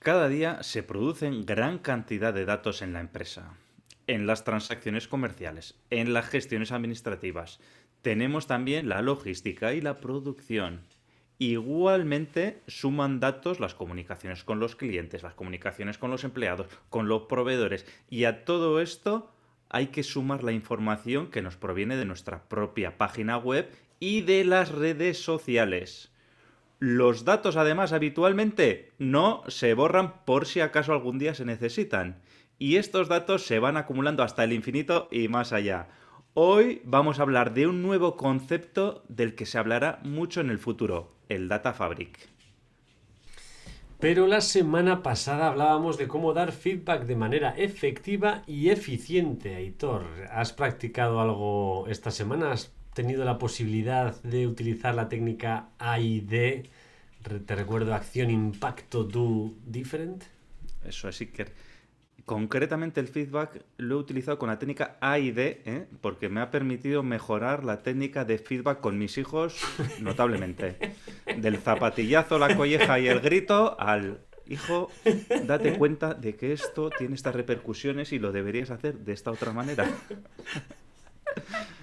Cada 0.00 0.30
día 0.30 0.62
se 0.62 0.82
producen 0.82 1.44
gran 1.44 1.76
cantidad 1.78 2.32
de 2.32 2.46
datos 2.46 2.80
en 2.80 2.94
la 2.94 3.00
empresa, 3.00 3.58
en 4.06 4.26
las 4.26 4.44
transacciones 4.44 5.06
comerciales, 5.06 5.78
en 5.90 6.14
las 6.14 6.26
gestiones 6.26 6.72
administrativas. 6.72 7.60
Tenemos 8.00 8.46
también 8.46 8.88
la 8.88 9.02
logística 9.02 9.74
y 9.74 9.82
la 9.82 10.00
producción. 10.00 10.80
Igualmente 11.38 12.62
suman 12.66 13.20
datos 13.20 13.60
las 13.60 13.74
comunicaciones 13.74 14.42
con 14.42 14.58
los 14.58 14.74
clientes, 14.74 15.22
las 15.22 15.34
comunicaciones 15.34 15.98
con 15.98 16.10
los 16.10 16.24
empleados, 16.24 16.68
con 16.88 17.06
los 17.06 17.24
proveedores. 17.24 17.84
Y 18.08 18.24
a 18.24 18.46
todo 18.46 18.80
esto 18.80 19.30
hay 19.68 19.88
que 19.88 20.02
sumar 20.02 20.44
la 20.44 20.52
información 20.52 21.30
que 21.30 21.42
nos 21.42 21.58
proviene 21.58 21.98
de 21.98 22.06
nuestra 22.06 22.48
propia 22.48 22.96
página 22.96 23.36
web 23.36 23.70
y 23.98 24.22
de 24.22 24.46
las 24.46 24.70
redes 24.70 25.22
sociales. 25.22 26.09
Los 26.80 27.26
datos 27.26 27.58
además 27.58 27.92
habitualmente 27.92 28.92
no 28.98 29.42
se 29.48 29.74
borran 29.74 30.24
por 30.24 30.46
si 30.46 30.60
acaso 30.60 30.94
algún 30.94 31.18
día 31.18 31.34
se 31.34 31.44
necesitan. 31.44 32.22
Y 32.58 32.76
estos 32.76 33.06
datos 33.06 33.44
se 33.44 33.58
van 33.58 33.76
acumulando 33.76 34.22
hasta 34.22 34.44
el 34.44 34.54
infinito 34.54 35.06
y 35.10 35.28
más 35.28 35.52
allá. 35.52 35.88
Hoy 36.32 36.80
vamos 36.86 37.18
a 37.18 37.22
hablar 37.22 37.52
de 37.52 37.66
un 37.66 37.82
nuevo 37.82 38.16
concepto 38.16 39.04
del 39.08 39.34
que 39.34 39.44
se 39.44 39.58
hablará 39.58 40.00
mucho 40.04 40.40
en 40.40 40.48
el 40.48 40.58
futuro, 40.58 41.12
el 41.28 41.48
Data 41.48 41.74
Fabric. 41.74 42.18
Pero 43.98 44.26
la 44.26 44.40
semana 44.40 45.02
pasada 45.02 45.48
hablábamos 45.48 45.98
de 45.98 46.08
cómo 46.08 46.32
dar 46.32 46.50
feedback 46.50 47.04
de 47.04 47.16
manera 47.16 47.50
efectiva 47.58 48.42
y 48.46 48.70
eficiente. 48.70 49.54
Aitor, 49.54 50.06
¿has 50.30 50.54
practicado 50.54 51.20
algo 51.20 51.86
esta 51.88 52.10
semana? 52.10 52.52
¿Has 52.52 52.72
tenido 52.94 53.24
la 53.24 53.38
posibilidad 53.38 54.20
de 54.22 54.46
utilizar 54.46 54.94
la 54.94 55.08
técnica 55.08 55.68
AID? 55.78 56.66
Te 57.46 57.54
recuerdo 57.54 57.94
acción, 57.94 58.30
impacto, 58.30 59.04
do, 59.04 59.52
different. 59.66 60.24
Eso 60.84 61.08
es, 61.08 61.20
Iker. 61.20 61.52
Concretamente 62.24 63.00
el 63.00 63.08
feedback 63.08 63.64
lo 63.76 63.96
he 63.96 63.98
utilizado 63.98 64.38
con 64.38 64.48
la 64.48 64.58
técnica 64.58 64.96
AID, 65.00 65.38
¿eh? 65.38 65.86
porque 66.00 66.28
me 66.28 66.40
ha 66.40 66.50
permitido 66.50 67.02
mejorar 67.02 67.64
la 67.64 67.82
técnica 67.82 68.24
de 68.24 68.38
feedback 68.38 68.80
con 68.80 68.98
mis 68.98 69.18
hijos 69.18 69.60
notablemente. 70.00 70.94
Del 71.36 71.58
zapatillazo, 71.58 72.38
la 72.38 72.56
colleja 72.56 73.00
y 73.00 73.08
el 73.08 73.20
grito 73.20 73.78
al 73.80 74.20
hijo, 74.46 74.90
date 75.44 75.76
cuenta 75.76 76.14
de 76.14 76.36
que 76.36 76.52
esto 76.52 76.90
tiene 76.90 77.14
estas 77.14 77.34
repercusiones 77.34 78.12
y 78.12 78.18
lo 78.18 78.32
deberías 78.32 78.70
hacer 78.70 78.98
de 78.98 79.12
esta 79.12 79.30
otra 79.30 79.52
manera. 79.52 79.88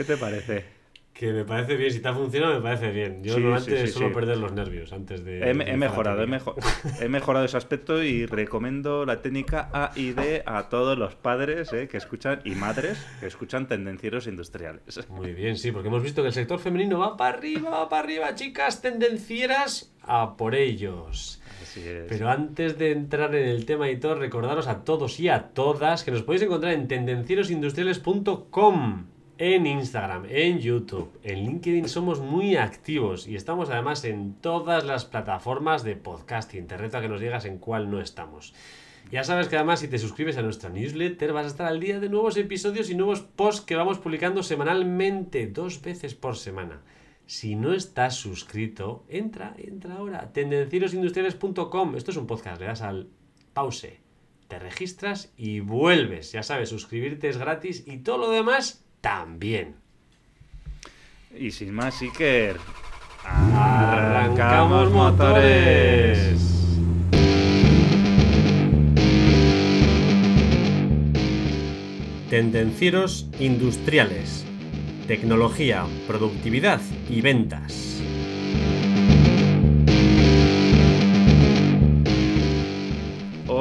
¿Qué 0.00 0.04
te 0.04 0.16
parece? 0.16 0.64
Que 1.12 1.30
me 1.30 1.44
parece 1.44 1.76
bien, 1.76 1.92
si 1.92 2.00
te 2.00 2.08
ha 2.08 2.14
funcionado, 2.14 2.54
me 2.54 2.62
parece 2.62 2.90
bien. 2.90 3.22
Yo 3.22 3.38
normalmente 3.38 3.86
suelo 3.88 4.14
perder 4.14 4.38
los 4.38 4.50
nervios 4.50 4.94
antes 4.94 5.22
de. 5.22 5.42
He, 5.42 5.52
mejorado, 5.52 6.22
he, 7.02 7.08
mejorado 7.10 7.44
ese 7.44 7.58
aspecto 7.58 8.02
y 8.02 8.24
recomiendo 8.24 9.04
la 9.04 9.20
técnica 9.20 9.68
A 9.74 9.92
y 9.94 10.12
D 10.12 10.42
a 10.46 10.70
todos 10.70 10.96
los 10.96 11.16
padres 11.16 11.70
eh, 11.74 11.86
que 11.86 11.98
escuchan 11.98 12.40
y 12.46 12.52
madres 12.52 13.06
que 13.20 13.26
escuchan 13.26 13.68
tendencieros 13.68 14.26
industriales. 14.26 15.06
Muy 15.10 15.34
bien, 15.34 15.58
sí, 15.58 15.70
porque 15.70 15.88
hemos 15.88 16.02
visto 16.02 16.22
que 16.22 16.28
el 16.28 16.34
sector 16.34 16.58
femenino 16.58 17.00
va 17.00 17.18
para 17.18 17.36
arriba, 17.36 17.68
va 17.68 17.90
para 17.90 18.04
arriba, 18.04 18.34
chicas 18.34 18.80
tendencieras, 18.80 19.92
a 20.00 20.34
por 20.38 20.54
ellos. 20.54 21.42
Así 21.60 21.86
es. 21.86 22.06
Pero 22.08 22.30
antes 22.30 22.78
de 22.78 22.92
entrar 22.92 23.34
en 23.34 23.46
el 23.46 23.66
tema 23.66 23.90
y 23.90 23.98
todo, 23.98 24.14
recordaros 24.14 24.66
a 24.66 24.82
todos 24.82 25.20
y 25.20 25.28
a 25.28 25.48
todas 25.48 26.04
que 26.04 26.10
nos 26.10 26.22
podéis 26.22 26.44
encontrar 26.44 26.72
en 26.72 26.88
tendencierosindustriales.com 26.88 29.04
en 29.40 29.66
Instagram, 29.66 30.26
en 30.28 30.58
YouTube, 30.58 31.18
en 31.22 31.46
LinkedIn 31.46 31.88
somos 31.88 32.20
muy 32.20 32.56
activos 32.56 33.26
y 33.26 33.36
estamos 33.36 33.70
además 33.70 34.04
en 34.04 34.34
todas 34.34 34.84
las 34.84 35.06
plataformas 35.06 35.82
de 35.82 35.96
podcasting. 35.96 36.66
Te 36.66 36.76
reto 36.76 36.98
a 36.98 37.00
que 37.00 37.08
nos 37.08 37.22
digas 37.22 37.46
en 37.46 37.56
cuál 37.56 37.90
no 37.90 38.02
estamos. 38.02 38.52
Ya 39.10 39.24
sabes 39.24 39.48
que 39.48 39.56
además 39.56 39.80
si 39.80 39.88
te 39.88 39.98
suscribes 39.98 40.36
a 40.36 40.42
nuestra 40.42 40.68
newsletter 40.68 41.32
vas 41.32 41.46
a 41.46 41.48
estar 41.48 41.66
al 41.66 41.80
día 41.80 42.00
de 42.00 42.10
nuevos 42.10 42.36
episodios 42.36 42.90
y 42.90 42.94
nuevos 42.94 43.22
posts 43.22 43.62
que 43.62 43.76
vamos 43.76 43.98
publicando 43.98 44.42
semanalmente, 44.42 45.46
dos 45.46 45.80
veces 45.80 46.14
por 46.14 46.36
semana. 46.36 46.82
Si 47.24 47.56
no 47.56 47.72
estás 47.72 48.16
suscrito, 48.16 49.06
entra, 49.08 49.54
entra 49.56 49.94
ahora, 49.94 50.34
tendencierosindustriales.com. 50.34 51.96
Esto 51.96 52.10
es 52.10 52.18
un 52.18 52.26
podcast, 52.26 52.60
le 52.60 52.66
das 52.66 52.82
al 52.82 53.08
pause, 53.54 54.00
te 54.48 54.58
registras 54.58 55.32
y 55.38 55.60
vuelves. 55.60 56.30
Ya 56.32 56.42
sabes, 56.42 56.68
suscribirte 56.68 57.30
es 57.30 57.38
gratis 57.38 57.84
y 57.86 58.00
todo 58.00 58.18
lo 58.18 58.30
demás 58.30 58.84
también. 59.00 59.76
Y 61.36 61.50
sin 61.52 61.72
más, 61.72 62.00
Iker, 62.02 62.58
arrancamos 63.24 64.90
motores. 64.90 66.50
Tendencieros 72.28 73.28
industriales. 73.40 74.44
Tecnología, 75.08 75.84
productividad 76.06 76.80
y 77.08 77.20
ventas. 77.22 77.89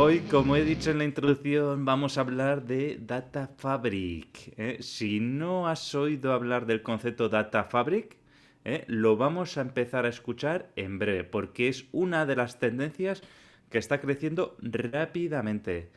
Hoy, 0.10 0.22
como 0.22 0.56
he 0.56 0.66
dicho 0.66 0.90
en 0.90 0.98
la 0.98 1.04
introducción, 1.04 1.86
vamos 1.86 2.18
a 2.18 2.22
hablar 2.22 2.66
de 2.66 2.98
Data 3.00 3.48
Fabric. 3.58 4.56
¿eh? 4.58 4.78
Si 4.80 5.20
no 5.20 5.68
has 5.68 5.94
oído 5.94 6.34
hablar 6.34 6.66
del 6.66 6.82
concepto 6.82 7.30
Data 7.30 7.66
Fabric, 7.66 8.18
¿eh? 8.66 8.86
lo 8.88 9.18
vamos 9.18 9.60
a 9.60 9.62
empezar 9.62 10.08
a 10.08 10.10
escuchar 10.10 10.72
en 10.76 10.98
breve, 10.98 11.26
porque 11.26 11.68
es 11.68 11.86
una 11.92 12.26
de 12.26 12.36
las 12.36 12.58
tendencias 12.58 13.22
que 13.70 13.78
está 13.78 14.02
creciendo 14.02 14.58
rápidamente. 14.64 15.92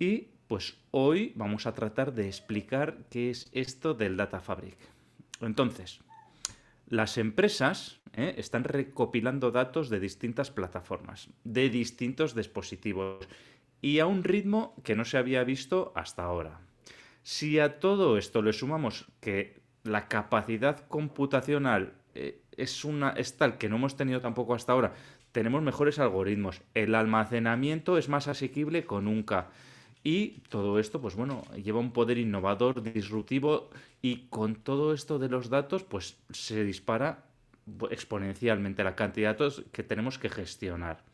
Y 0.00 0.30
pues 0.48 0.76
hoy 0.90 1.32
vamos 1.36 1.68
a 1.68 1.74
tratar 1.74 2.14
de 2.14 2.26
explicar 2.26 3.04
qué 3.08 3.30
es 3.30 3.50
esto 3.52 3.94
del 3.94 4.16
Data 4.16 4.40
Fabric. 4.40 4.78
Entonces, 5.40 6.00
las 6.88 7.16
empresas 7.18 7.97
¿eh? 8.18 8.34
están 8.36 8.64
recopilando 8.64 9.50
datos 9.50 9.88
de 9.88 10.00
distintas 10.00 10.50
plataformas, 10.50 11.30
de 11.44 11.70
distintos 11.70 12.34
dispositivos 12.34 13.26
y 13.80 14.00
a 14.00 14.06
un 14.06 14.24
ritmo 14.24 14.74
que 14.82 14.96
no 14.96 15.04
se 15.04 15.18
había 15.18 15.44
visto 15.44 15.92
hasta 15.94 16.24
ahora. 16.24 16.60
Si 17.22 17.58
a 17.58 17.78
todo 17.78 18.18
esto 18.18 18.42
le 18.42 18.52
sumamos 18.52 19.06
que 19.20 19.60
la 19.84 20.08
capacidad 20.08 20.86
computacional 20.88 21.94
eh, 22.14 22.42
es, 22.56 22.84
una, 22.84 23.10
es 23.10 23.36
tal 23.36 23.58
que 23.58 23.68
no 23.68 23.76
hemos 23.76 23.96
tenido 23.96 24.20
tampoco 24.20 24.54
hasta 24.54 24.72
ahora, 24.72 24.94
tenemos 25.30 25.62
mejores 25.62 25.98
algoritmos, 25.98 26.62
el 26.74 26.94
almacenamiento 26.94 27.98
es 27.98 28.08
más 28.08 28.28
asequible 28.28 28.84
con 28.84 29.04
nunca. 29.04 29.50
Y 30.02 30.40
todo 30.48 30.78
esto, 30.78 31.00
pues 31.00 31.16
bueno, 31.16 31.42
lleva 31.62 31.80
un 31.80 31.92
poder 31.92 32.18
innovador, 32.18 32.82
disruptivo 32.82 33.68
y 34.00 34.28
con 34.28 34.54
todo 34.54 34.94
esto 34.94 35.18
de 35.18 35.28
los 35.28 35.50
datos, 35.50 35.84
pues 35.84 36.16
se 36.30 36.64
dispara 36.64 37.27
exponencialmente 37.90 38.84
la 38.84 38.96
cantidad 38.96 39.30
de 39.30 39.44
datos 39.44 39.64
que 39.72 39.82
tenemos 39.82 40.18
que 40.18 40.28
gestionar. 40.28 41.04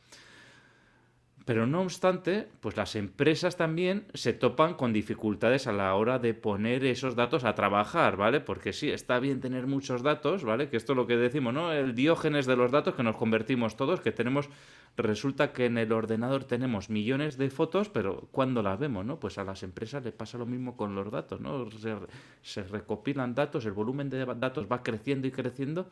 Pero 1.44 1.66
no 1.66 1.82
obstante, 1.82 2.48
pues 2.60 2.74
las 2.78 2.96
empresas 2.96 3.56
también 3.56 4.06
se 4.14 4.32
topan 4.32 4.74
con 4.74 4.94
dificultades 4.94 5.66
a 5.66 5.72
la 5.72 5.94
hora 5.94 6.18
de 6.18 6.32
poner 6.32 6.86
esos 6.86 7.16
datos 7.16 7.44
a 7.44 7.54
trabajar, 7.54 8.16
¿vale? 8.16 8.40
Porque 8.40 8.72
sí, 8.72 8.90
está 8.90 9.18
bien 9.18 9.40
tener 9.40 9.66
muchos 9.66 10.02
datos, 10.02 10.42
¿vale? 10.42 10.70
Que 10.70 10.78
esto 10.78 10.94
es 10.94 10.96
lo 10.96 11.06
que 11.06 11.18
decimos, 11.18 11.52
¿no? 11.52 11.70
El 11.70 11.94
diógenes 11.94 12.46
de 12.46 12.56
los 12.56 12.70
datos 12.70 12.94
que 12.94 13.02
nos 13.02 13.16
convertimos 13.16 13.76
todos, 13.76 14.00
que 14.00 14.10
tenemos, 14.10 14.48
resulta 14.96 15.52
que 15.52 15.66
en 15.66 15.76
el 15.76 15.92
ordenador 15.92 16.44
tenemos 16.44 16.88
millones 16.88 17.36
de 17.36 17.50
fotos, 17.50 17.90
pero 17.90 18.26
¿cuándo 18.30 18.62
las 18.62 18.78
vemos, 18.78 19.04
no? 19.04 19.20
Pues 19.20 19.36
a 19.36 19.44
las 19.44 19.62
empresas 19.62 20.02
le 20.02 20.12
pasa 20.12 20.38
lo 20.38 20.46
mismo 20.46 20.78
con 20.78 20.94
los 20.94 21.10
datos, 21.10 21.42
¿no? 21.42 21.70
Se, 21.72 21.94
se 22.40 22.62
recopilan 22.62 23.34
datos, 23.34 23.66
el 23.66 23.72
volumen 23.72 24.08
de 24.08 24.24
datos 24.24 24.66
va 24.70 24.82
creciendo 24.82 25.26
y 25.26 25.30
creciendo, 25.30 25.90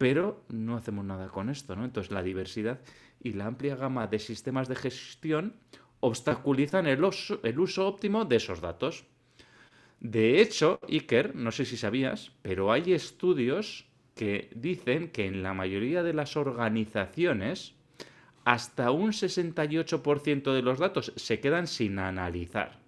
pero 0.00 0.46
no 0.48 0.78
hacemos 0.78 1.04
nada 1.04 1.28
con 1.28 1.50
esto, 1.50 1.76
¿no? 1.76 1.84
Entonces 1.84 2.10
la 2.10 2.22
diversidad 2.22 2.80
y 3.22 3.34
la 3.34 3.44
amplia 3.44 3.76
gama 3.76 4.06
de 4.06 4.18
sistemas 4.18 4.66
de 4.66 4.74
gestión 4.74 5.56
obstaculizan 6.00 6.86
el 6.86 7.04
uso, 7.04 7.38
el 7.42 7.60
uso 7.60 7.86
óptimo 7.86 8.24
de 8.24 8.36
esos 8.36 8.62
datos. 8.62 9.04
De 10.00 10.40
hecho, 10.40 10.80
Iker, 10.88 11.36
no 11.36 11.52
sé 11.52 11.66
si 11.66 11.76
sabías, 11.76 12.32
pero 12.40 12.72
hay 12.72 12.94
estudios 12.94 13.90
que 14.14 14.48
dicen 14.54 15.10
que 15.10 15.26
en 15.26 15.42
la 15.42 15.52
mayoría 15.52 16.02
de 16.02 16.14
las 16.14 16.34
organizaciones 16.34 17.74
hasta 18.46 18.92
un 18.92 19.12
68% 19.12 20.54
de 20.54 20.62
los 20.62 20.78
datos 20.78 21.12
se 21.16 21.40
quedan 21.40 21.66
sin 21.66 21.98
analizar. 21.98 22.80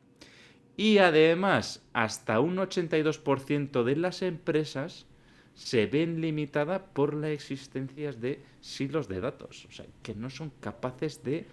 Y 0.78 0.96
además, 0.96 1.86
hasta 1.92 2.40
un 2.40 2.56
82% 2.56 3.84
de 3.84 3.96
las 3.96 4.22
empresas 4.22 5.11
se 5.54 5.86
ven 5.86 6.20
limitada 6.20 6.84
por 6.86 7.14
la 7.14 7.30
existencia 7.30 8.12
de 8.12 8.40
silos 8.60 9.08
de 9.08 9.20
datos, 9.20 9.66
o 9.68 9.72
sea, 9.72 9.86
que 10.02 10.14
no 10.14 10.30
son 10.30 10.50
capaces 10.60 11.22
de 11.22 11.46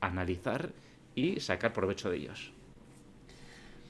analizar 0.00 0.70
y 1.14 1.40
sacar 1.40 1.72
provecho 1.72 2.10
de 2.10 2.18
ellos. 2.18 2.52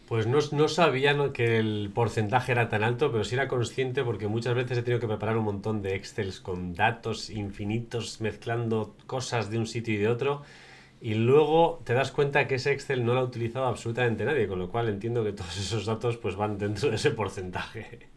Pues 0.08 0.26
no, 0.26 0.40
no 0.52 0.68
sabía 0.68 1.16
que 1.32 1.58
el 1.58 1.90
porcentaje 1.94 2.52
era 2.52 2.68
tan 2.68 2.82
alto, 2.82 3.10
pero 3.10 3.24
sí 3.24 3.34
era 3.34 3.48
consciente 3.48 4.04
porque 4.04 4.28
muchas 4.28 4.54
veces 4.54 4.78
he 4.78 4.82
tenido 4.82 5.00
que 5.00 5.06
preparar 5.06 5.38
un 5.38 5.44
montón 5.44 5.80
de 5.80 5.94
Excels 5.94 6.40
con 6.40 6.74
datos 6.74 7.30
infinitos 7.30 8.20
mezclando 8.20 8.94
cosas 9.06 9.50
de 9.50 9.58
un 9.58 9.66
sitio 9.66 9.94
y 9.94 9.98
de 9.98 10.08
otro. 10.08 10.42
Y 11.00 11.14
luego 11.14 11.80
te 11.84 11.94
das 11.94 12.12
cuenta 12.12 12.46
que 12.46 12.56
ese 12.56 12.72
Excel 12.72 13.04
no 13.04 13.14
lo 13.14 13.20
ha 13.20 13.24
utilizado 13.24 13.66
absolutamente 13.66 14.24
nadie, 14.24 14.46
con 14.46 14.58
lo 14.58 14.68
cual 14.68 14.88
entiendo 14.88 15.24
que 15.24 15.32
todos 15.32 15.56
esos 15.56 15.86
datos 15.86 16.18
pues 16.18 16.36
van 16.36 16.58
dentro 16.58 16.90
de 16.90 16.96
ese 16.96 17.10
porcentaje. 17.10 18.10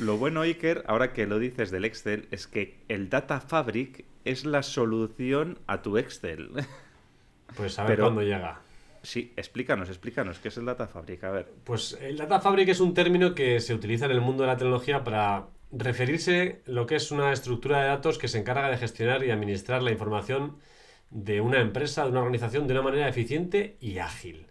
Lo 0.00 0.16
bueno, 0.16 0.40
Iker, 0.40 0.82
ahora 0.86 1.12
que 1.12 1.26
lo 1.26 1.38
dices 1.38 1.70
del 1.70 1.84
Excel, 1.84 2.26
es 2.30 2.46
que 2.46 2.78
el 2.88 3.10
Data 3.10 3.38
Fabric 3.38 4.06
es 4.24 4.46
la 4.46 4.62
solución 4.62 5.58
a 5.66 5.82
tu 5.82 5.98
Excel. 5.98 6.50
Pues 7.56 7.80
a 7.80 7.84
ver 7.84 7.98
cuándo 7.98 8.22
llega. 8.22 8.60
Sí, 9.02 9.32
explícanos, 9.36 9.88
explícanos, 9.88 10.38
¿qué 10.38 10.48
es 10.48 10.56
el 10.56 10.66
Data 10.66 10.86
Fabric? 10.86 11.24
A 11.24 11.30
ver. 11.32 11.52
Pues 11.64 11.98
el 12.00 12.16
Data 12.16 12.38
Fabric 12.38 12.68
es 12.68 12.78
un 12.78 12.94
término 12.94 13.34
que 13.34 13.58
se 13.58 13.74
utiliza 13.74 14.04
en 14.04 14.12
el 14.12 14.20
mundo 14.20 14.44
de 14.44 14.46
la 14.46 14.56
tecnología 14.56 15.02
para 15.02 15.48
referirse 15.72 16.62
a 16.64 16.70
lo 16.70 16.86
que 16.86 16.94
es 16.94 17.10
una 17.10 17.32
estructura 17.32 17.82
de 17.82 17.88
datos 17.88 18.18
que 18.18 18.28
se 18.28 18.38
encarga 18.38 18.70
de 18.70 18.78
gestionar 18.78 19.24
y 19.24 19.32
administrar 19.32 19.82
la 19.82 19.90
información 19.90 20.58
de 21.10 21.40
una 21.40 21.60
empresa, 21.60 22.04
de 22.04 22.10
una 22.10 22.20
organización, 22.20 22.68
de 22.68 22.74
una 22.74 22.82
manera 22.82 23.08
eficiente 23.08 23.76
y 23.80 23.98
ágil. 23.98 24.46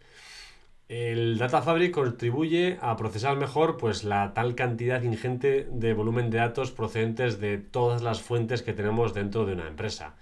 El 0.90 1.38
Data 1.38 1.62
Fabric 1.62 1.92
contribuye 1.92 2.80
a 2.82 2.98
procesar 2.98 3.38
mejor 3.38 3.78
pues, 3.78 4.04
la 4.04 4.34
tal 4.34 4.56
cantidad 4.56 5.04
ingente 5.04 5.68
de 5.70 5.94
volumen 5.94 6.32
de 6.32 6.40
datos 6.40 6.72
procedentes 6.72 7.40
de 7.40 7.60
todas 7.60 8.02
las 8.02 8.24
fuentes 8.24 8.64
que 8.64 8.74
tenemos 8.74 9.14
dentro 9.14 9.46
de 9.46 9.54
una 9.54 9.68
empresa. 9.68 10.16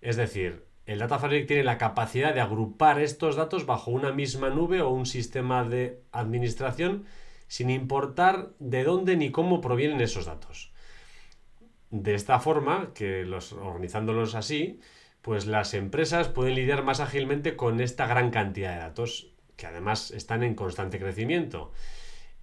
Es 0.00 0.14
decir, 0.14 0.64
el 0.86 1.00
Data 1.00 1.18
Fabric 1.18 1.48
tiene 1.48 1.64
la 1.64 1.76
capacidad 1.76 2.32
de 2.32 2.40
agrupar 2.40 3.00
estos 3.00 3.34
datos 3.34 3.66
bajo 3.66 3.90
una 3.90 4.12
misma 4.12 4.48
nube 4.48 4.80
o 4.80 4.90
un 4.90 5.06
sistema 5.06 5.64
de 5.64 6.00
administración 6.12 7.04
sin 7.48 7.68
importar 7.68 8.50
de 8.60 8.84
dónde 8.84 9.16
ni 9.16 9.32
cómo 9.32 9.60
provienen 9.60 10.00
esos 10.00 10.26
datos. 10.26 10.72
De 11.90 12.14
esta 12.14 12.38
forma, 12.38 12.92
que 12.94 13.24
los, 13.24 13.52
organizándolos 13.52 14.36
así, 14.36 14.78
pues 15.20 15.46
las 15.46 15.74
empresas 15.74 16.28
pueden 16.28 16.54
lidiar 16.54 16.84
más 16.84 17.00
ágilmente 17.00 17.56
con 17.56 17.80
esta 17.80 18.06
gran 18.06 18.30
cantidad 18.30 18.72
de 18.72 18.80
datos, 18.80 19.32
que 19.56 19.66
además 19.66 20.10
están 20.10 20.42
en 20.42 20.54
constante 20.54 20.98
crecimiento. 20.98 21.72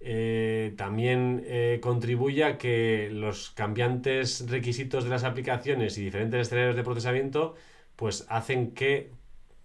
Eh, 0.00 0.74
también 0.76 1.42
eh, 1.46 1.78
contribuye 1.82 2.44
a 2.44 2.58
que 2.58 3.08
los 3.10 3.50
cambiantes 3.50 4.50
requisitos 4.50 5.04
de 5.04 5.10
las 5.10 5.24
aplicaciones 5.24 5.96
y 5.96 6.04
diferentes 6.04 6.42
escenarios 6.42 6.76
de 6.76 6.82
procesamiento 6.82 7.54
pues 7.96 8.26
hacen 8.28 8.72
que 8.72 9.10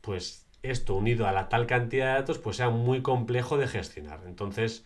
pues 0.02 0.46
esto 0.64 0.96
unido 0.96 1.28
a 1.28 1.32
la 1.34 1.50
tal 1.50 1.68
cantidad 1.68 2.08
de 2.08 2.20
datos 2.20 2.38
pues 2.40 2.58
sea 2.58 2.70
muy 2.70 3.02
complejo 3.02 3.58
de 3.58 3.68
gestionar. 3.68 4.22
Entonces, 4.26 4.86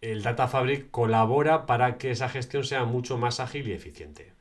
el 0.00 0.22
Data 0.22 0.48
Fabric 0.48 0.90
colabora 0.90 1.66
para 1.66 1.96
que 1.96 2.10
esa 2.10 2.28
gestión 2.28 2.64
sea 2.64 2.84
mucho 2.84 3.16
más 3.16 3.40
ágil 3.40 3.68
y 3.68 3.72
eficiente. 3.72 4.32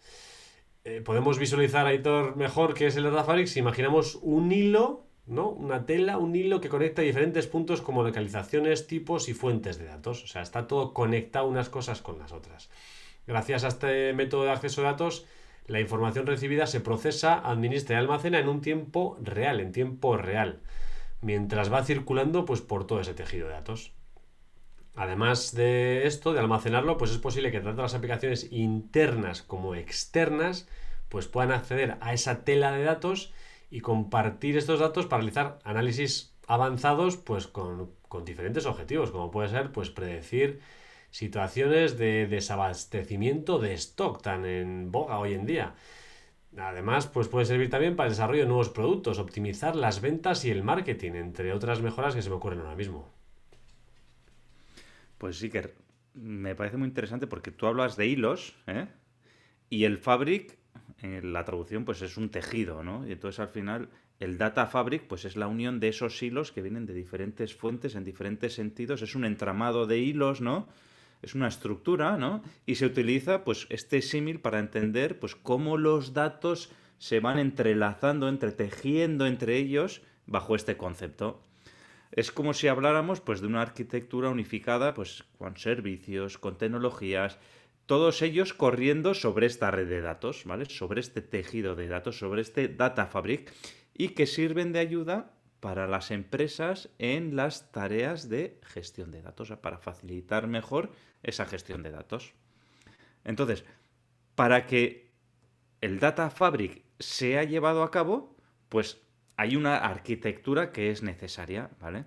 Eh, 0.84 1.02
podemos 1.02 1.40
visualizar, 1.40 1.86
Aitor, 1.88 2.36
mejor 2.36 2.74
qué 2.74 2.88
es 2.88 2.98
el 2.98 3.06
Data 3.06 3.24
Fabric 3.24 3.48
si 3.48 3.60
imaginamos 3.60 4.20
un 4.22 4.52
hilo, 4.52 5.06
¿no? 5.26 5.50
Una 5.50 5.86
tela, 5.86 6.18
un 6.18 6.36
hilo 6.36 6.62
que 6.62 6.70
conecta 6.70 7.02
diferentes 7.02 7.48
puntos 7.48 7.82
como 7.82 8.04
localizaciones, 8.04 8.88
tipos 8.88 9.30
y 9.30 9.34
fuentes 9.34 9.78
de 9.78 9.86
datos. 9.86 10.24
O 10.24 10.28
sea, 10.28 10.42
está 10.42 10.68
todo 10.68 10.94
conectado 10.94 11.48
unas 11.48 11.70
cosas 11.70 12.02
con 12.02 12.20
las 12.20 12.32
otras. 12.32 12.70
Gracias 13.26 13.64
a 13.64 13.70
este 13.70 14.14
método 14.14 14.44
de 14.44 14.52
acceso 14.52 14.82
a 14.82 14.92
datos, 14.92 15.26
la 15.66 15.80
información 15.80 16.26
recibida 16.26 16.68
se 16.68 16.82
procesa, 16.82 17.40
administra 17.40 17.96
y 17.96 18.00
almacena 18.00 18.40
en 18.40 18.50
un 18.50 18.62
tiempo 18.62 19.18
real, 19.22 19.62
en 19.62 19.72
tiempo 19.72 20.18
real, 20.18 20.60
mientras 21.22 21.72
va 21.72 21.86
circulando 21.86 22.44
pues, 22.44 22.60
por 22.60 22.86
todo 22.86 23.00
ese 23.00 23.14
tejido 23.14 23.48
de 23.48 23.54
datos. 23.54 23.94
Además 24.96 25.56
de 25.56 26.06
esto, 26.06 26.34
de 26.34 26.40
almacenarlo, 26.40 26.98
pues 26.98 27.12
es 27.12 27.18
posible 27.18 27.52
que 27.52 27.62
tanto 27.62 27.82
las 27.82 27.96
aplicaciones 27.96 28.52
internas 28.52 29.42
como 29.42 29.74
externas 29.74 30.68
pues 31.10 31.28
puedan 31.28 31.52
acceder 31.52 31.98
a 32.02 32.14
esa 32.14 32.44
tela 32.44 32.72
de 32.72 32.84
datos 32.84 33.34
y 33.74 33.82
compartir 33.82 34.56
estos 34.56 34.80
datos 34.80 35.08
para 35.08 35.22
realizar 35.22 35.58
análisis 35.64 36.38
avanzados 36.46 37.18
pues 37.18 37.48
con, 37.48 37.90
con 38.08 38.24
diferentes 38.24 38.68
objetivos, 38.68 39.10
como 39.10 39.32
puede 39.32 39.50
ser 39.50 39.72
pues 39.72 39.90
predecir 39.90 40.60
situaciones 41.10 41.98
de 41.98 42.28
desabastecimiento 42.28 43.58
de 43.58 43.74
stock 43.74 44.22
tan 44.22 44.46
en 44.46 44.92
boga 44.92 45.18
hoy 45.18 45.34
en 45.34 45.48
día. 45.48 45.74
Además, 46.56 47.08
pues 47.08 47.28
puede 47.28 47.48
servir 47.48 47.72
también 47.72 47.96
para 47.96 48.10
el 48.10 48.14
desarrollo 48.14 48.42
de 48.42 48.48
nuevos 48.48 48.70
productos, 48.70 49.18
optimizar 49.18 49.76
las 49.76 50.02
ventas 50.02 50.46
y 50.46 50.52
el 50.52 50.62
marketing, 50.62 51.14
entre 51.14 51.52
otras 51.52 51.82
mejoras 51.82 52.14
que 52.14 52.22
se 52.22 52.30
me 52.30 52.36
ocurren 52.36 52.60
ahora 52.60 52.76
mismo. 52.76 53.10
Pues 55.18 55.40
sí 55.40 55.50
que 55.50 55.74
me 56.14 56.54
parece 56.54 56.78
muy 56.78 56.88
interesante 56.88 57.26
porque 57.26 57.50
tú 57.50 57.66
hablas 57.66 57.98
de 57.98 58.06
hilos, 58.06 58.56
¿eh? 58.68 58.86
Y 59.72 59.86
el 59.86 59.98
fabric, 59.98 60.60
en 61.02 61.34
la 61.34 61.44
traducción, 61.46 61.86
pues 61.86 62.02
es 62.02 62.18
un 62.18 62.30
tejido, 62.30 62.84
¿no? 62.84 63.08
Y 63.08 63.12
entonces 63.12 63.40
al 63.40 63.50
final 63.50 63.90
el 64.20 64.38
data 64.38 64.66
fabric, 64.68 65.04
pues 65.08 65.26
es 65.26 65.36
la 65.36 65.48
unión 65.48 65.80
de 65.80 65.90
esos 65.90 66.22
hilos 66.22 66.52
que 66.52 66.62
vienen 66.62 66.86
de 66.86 66.94
diferentes 66.94 67.56
fuentes 67.56 67.96
en 67.96 68.04
diferentes 68.04 68.54
sentidos. 68.54 69.02
Es 69.02 69.16
un 69.16 69.26
entramado 69.26 69.86
de 69.86 70.00
hilos, 70.00 70.42
¿no? 70.42 70.68
es 71.24 71.34
una 71.36 71.48
estructura, 71.48 72.18
¿no? 72.18 72.44
Y 72.66 72.76
se 72.76 72.86
utiliza 72.86 73.44
pues 73.44 73.66
este 73.70 74.02
símil 74.02 74.42
para 74.42 74.60
entender 74.60 75.20
pues 75.20 75.36
cómo 75.36 75.78
los 75.78 76.14
datos 76.14 76.70
se 76.98 77.22
van 77.22 77.40
entrelazando, 77.40 78.28
entretejiendo 78.28 79.26
entre 79.26 79.58
ellos 79.58 80.02
bajo 80.28 80.56
este 80.56 80.78
concepto. 80.78 81.42
Es 82.12 82.32
como 82.32 82.54
si 82.54 82.68
habláramos 82.68 83.22
pues 83.22 83.42
de 83.42 83.48
una 83.48 83.62
arquitectura 83.62 84.30
unificada 84.30 84.94
pues 84.94 85.24
con 85.38 85.58
servicios, 85.58 86.38
con 86.38 86.58
tecnologías, 86.58 87.40
todos 87.86 88.22
ellos 88.22 88.54
corriendo 88.54 89.14
sobre 89.14 89.46
esta 89.46 89.72
red 89.72 89.88
de 89.88 90.02
datos, 90.02 90.44
¿vale? 90.46 90.66
Sobre 90.66 91.02
este 91.02 91.22
tejido 91.22 91.76
de 91.76 91.88
datos, 91.88 92.18
sobre 92.18 92.42
este 92.42 92.68
data 92.68 93.06
fabric 93.08 93.52
y 93.94 94.10
que 94.10 94.26
sirven 94.26 94.72
de 94.72 94.80
ayuda 94.80 95.34
para 95.60 95.88
las 95.88 96.12
empresas 96.12 96.90
en 96.98 97.36
las 97.36 97.72
tareas 97.72 98.28
de 98.28 98.60
gestión 98.64 99.12
de 99.12 99.22
datos, 99.22 99.50
para 99.62 99.78
facilitar 99.78 100.48
mejor 100.48 100.92
esa 101.24 101.46
gestión 101.46 101.84
de 101.84 101.92
datos. 101.92 102.34
Entonces, 103.24 103.64
para 104.36 104.66
que 104.66 105.14
el 105.82 106.00
Data 106.00 106.30
Fabric 106.30 106.84
sea 107.00 107.44
llevado 107.44 107.84
a 107.84 107.92
cabo, 107.92 108.36
pues 108.70 109.02
hay 109.38 109.56
una 109.56 109.78
arquitectura 109.78 110.72
que 110.72 110.90
es 110.90 111.04
necesaria, 111.04 111.70
¿vale? 111.80 112.06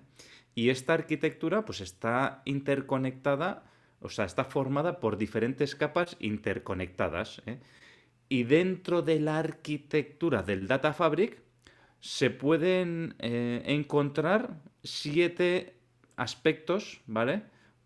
Y 0.53 0.69
esta 0.69 0.93
arquitectura 0.93 1.65
pues 1.65 1.81
está 1.81 2.41
interconectada, 2.45 3.65
o 4.01 4.09
sea, 4.09 4.25
está 4.25 4.43
formada 4.43 4.99
por 4.99 5.17
diferentes 5.17 5.75
capas 5.75 6.15
interconectadas. 6.19 7.41
¿eh? 7.45 7.59
Y 8.29 8.43
dentro 8.43 9.01
de 9.01 9.19
la 9.19 9.39
arquitectura 9.39 10.43
del 10.43 10.67
Data 10.67 10.93
Fabric, 10.93 11.41
se 11.99 12.29
pueden 12.29 13.15
eh, 13.19 13.63
encontrar 13.65 14.61
siete 14.83 15.79
aspectos, 16.15 17.01
¿vale? 17.07 17.43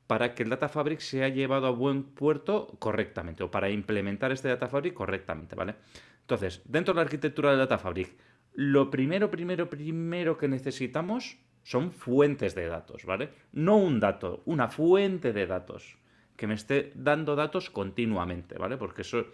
Para 0.08 0.36
que 0.36 0.44
el 0.44 0.50
Data 0.50 0.68
Fabric 0.68 1.00
sea 1.00 1.30
llevado 1.30 1.68
a 1.68 1.72
buen 1.72 2.04
puerto 2.04 2.76
correctamente, 2.80 3.44
o 3.44 3.52
para 3.52 3.70
implementar 3.70 4.32
este 4.32 4.50
Data 4.50 4.68
Fabric 4.68 4.94
correctamente, 4.94 5.56
¿vale? 5.56 5.76
Entonces, 6.22 6.62
dentro 6.66 6.94
de 6.94 6.98
la 6.98 7.04
arquitectura 7.04 7.52
del 7.52 7.60
Data 7.60 7.78
Fabric, 7.78 8.14
lo 8.54 8.90
primero, 8.90 9.32
primero, 9.32 9.70
primero 9.70 10.38
que 10.38 10.50
necesitamos 10.50 11.38
son 11.64 11.92
fuentes 11.92 12.54
de 12.54 12.68
datos, 12.68 13.06
¿vale? 13.06 13.30
No 13.54 13.78
un 13.78 14.00
dato, 14.00 14.42
una 14.46 14.68
fuente 14.68 15.32
de 15.32 15.48
datos 15.48 15.98
que 16.42 16.48
me 16.48 16.56
esté 16.56 16.92
dando 16.96 17.36
datos 17.36 17.70
continuamente, 17.70 18.58
¿vale? 18.58 18.76
Porque 18.76 19.04
eso 19.04 19.28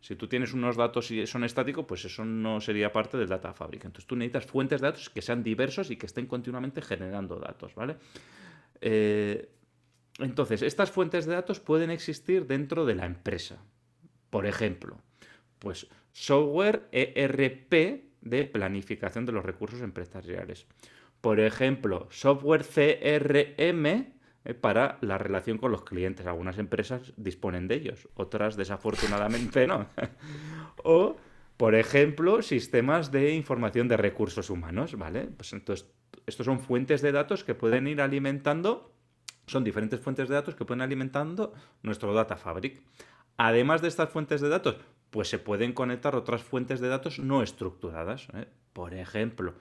si 0.00 0.16
tú 0.16 0.26
tienes 0.26 0.52
unos 0.52 0.76
datos 0.76 1.08
y 1.12 1.24
son 1.24 1.44
estáticos, 1.44 1.84
pues 1.86 2.04
eso 2.04 2.24
no 2.24 2.60
sería 2.60 2.92
parte 2.92 3.16
del 3.16 3.28
data 3.28 3.52
fabric. 3.52 3.84
Entonces 3.84 4.08
tú 4.08 4.16
necesitas 4.16 4.46
fuentes 4.46 4.80
de 4.80 4.88
datos 4.88 5.08
que 5.08 5.22
sean 5.22 5.44
diversos 5.44 5.92
y 5.92 5.96
que 5.96 6.06
estén 6.06 6.26
continuamente 6.26 6.82
generando 6.82 7.36
datos, 7.36 7.76
¿vale? 7.76 7.94
Eh, 8.80 9.48
entonces, 10.18 10.62
estas 10.62 10.90
fuentes 10.90 11.26
de 11.26 11.34
datos 11.34 11.60
pueden 11.60 11.92
existir 11.92 12.48
dentro 12.48 12.84
de 12.84 12.96
la 12.96 13.06
empresa. 13.06 13.62
Por 14.28 14.44
ejemplo, 14.44 15.00
pues 15.60 15.86
software 16.10 16.88
ERP 16.90 17.72
de 18.20 18.44
planificación 18.46 19.26
de 19.26 19.30
los 19.30 19.44
recursos 19.44 19.80
empresariales. 19.80 20.66
Por 21.20 21.38
ejemplo, 21.38 22.08
software 22.10 22.64
CRM 22.64 24.17
para 24.60 24.98
la 25.00 25.18
relación 25.18 25.58
con 25.58 25.70
los 25.70 25.82
clientes. 25.82 26.26
Algunas 26.26 26.58
empresas 26.58 27.12
disponen 27.16 27.68
de 27.68 27.76
ellos, 27.76 28.08
otras 28.14 28.56
desafortunadamente 28.56 29.66
no. 29.68 29.86
o, 30.84 31.16
por 31.56 31.74
ejemplo, 31.74 32.42
sistemas 32.42 33.10
de 33.10 33.32
información 33.34 33.88
de 33.88 33.96
recursos 33.96 34.50
humanos, 34.50 34.96
¿vale? 34.96 35.28
Pues 35.36 35.52
entonces, 35.52 35.90
estos 36.26 36.46
son 36.46 36.60
fuentes 36.60 37.02
de 37.02 37.12
datos 37.12 37.44
que 37.44 37.54
pueden 37.54 37.86
ir 37.88 38.00
alimentando, 38.00 38.92
son 39.46 39.64
diferentes 39.64 40.00
fuentes 40.00 40.28
de 40.28 40.34
datos 40.34 40.54
que 40.54 40.64
pueden 40.64 40.82
alimentando 40.82 41.52
nuestro 41.82 42.14
data 42.14 42.36
fabric. 42.36 42.82
Además 43.36 43.82
de 43.82 43.88
estas 43.88 44.10
fuentes 44.10 44.40
de 44.40 44.48
datos, 44.48 44.76
pues 45.10 45.28
se 45.28 45.38
pueden 45.38 45.72
conectar 45.72 46.14
otras 46.14 46.42
fuentes 46.42 46.80
de 46.80 46.88
datos 46.88 47.18
no 47.18 47.42
estructuradas. 47.42 48.28
¿eh? 48.34 48.46
Por 48.72 48.94
ejemplo, 48.94 49.54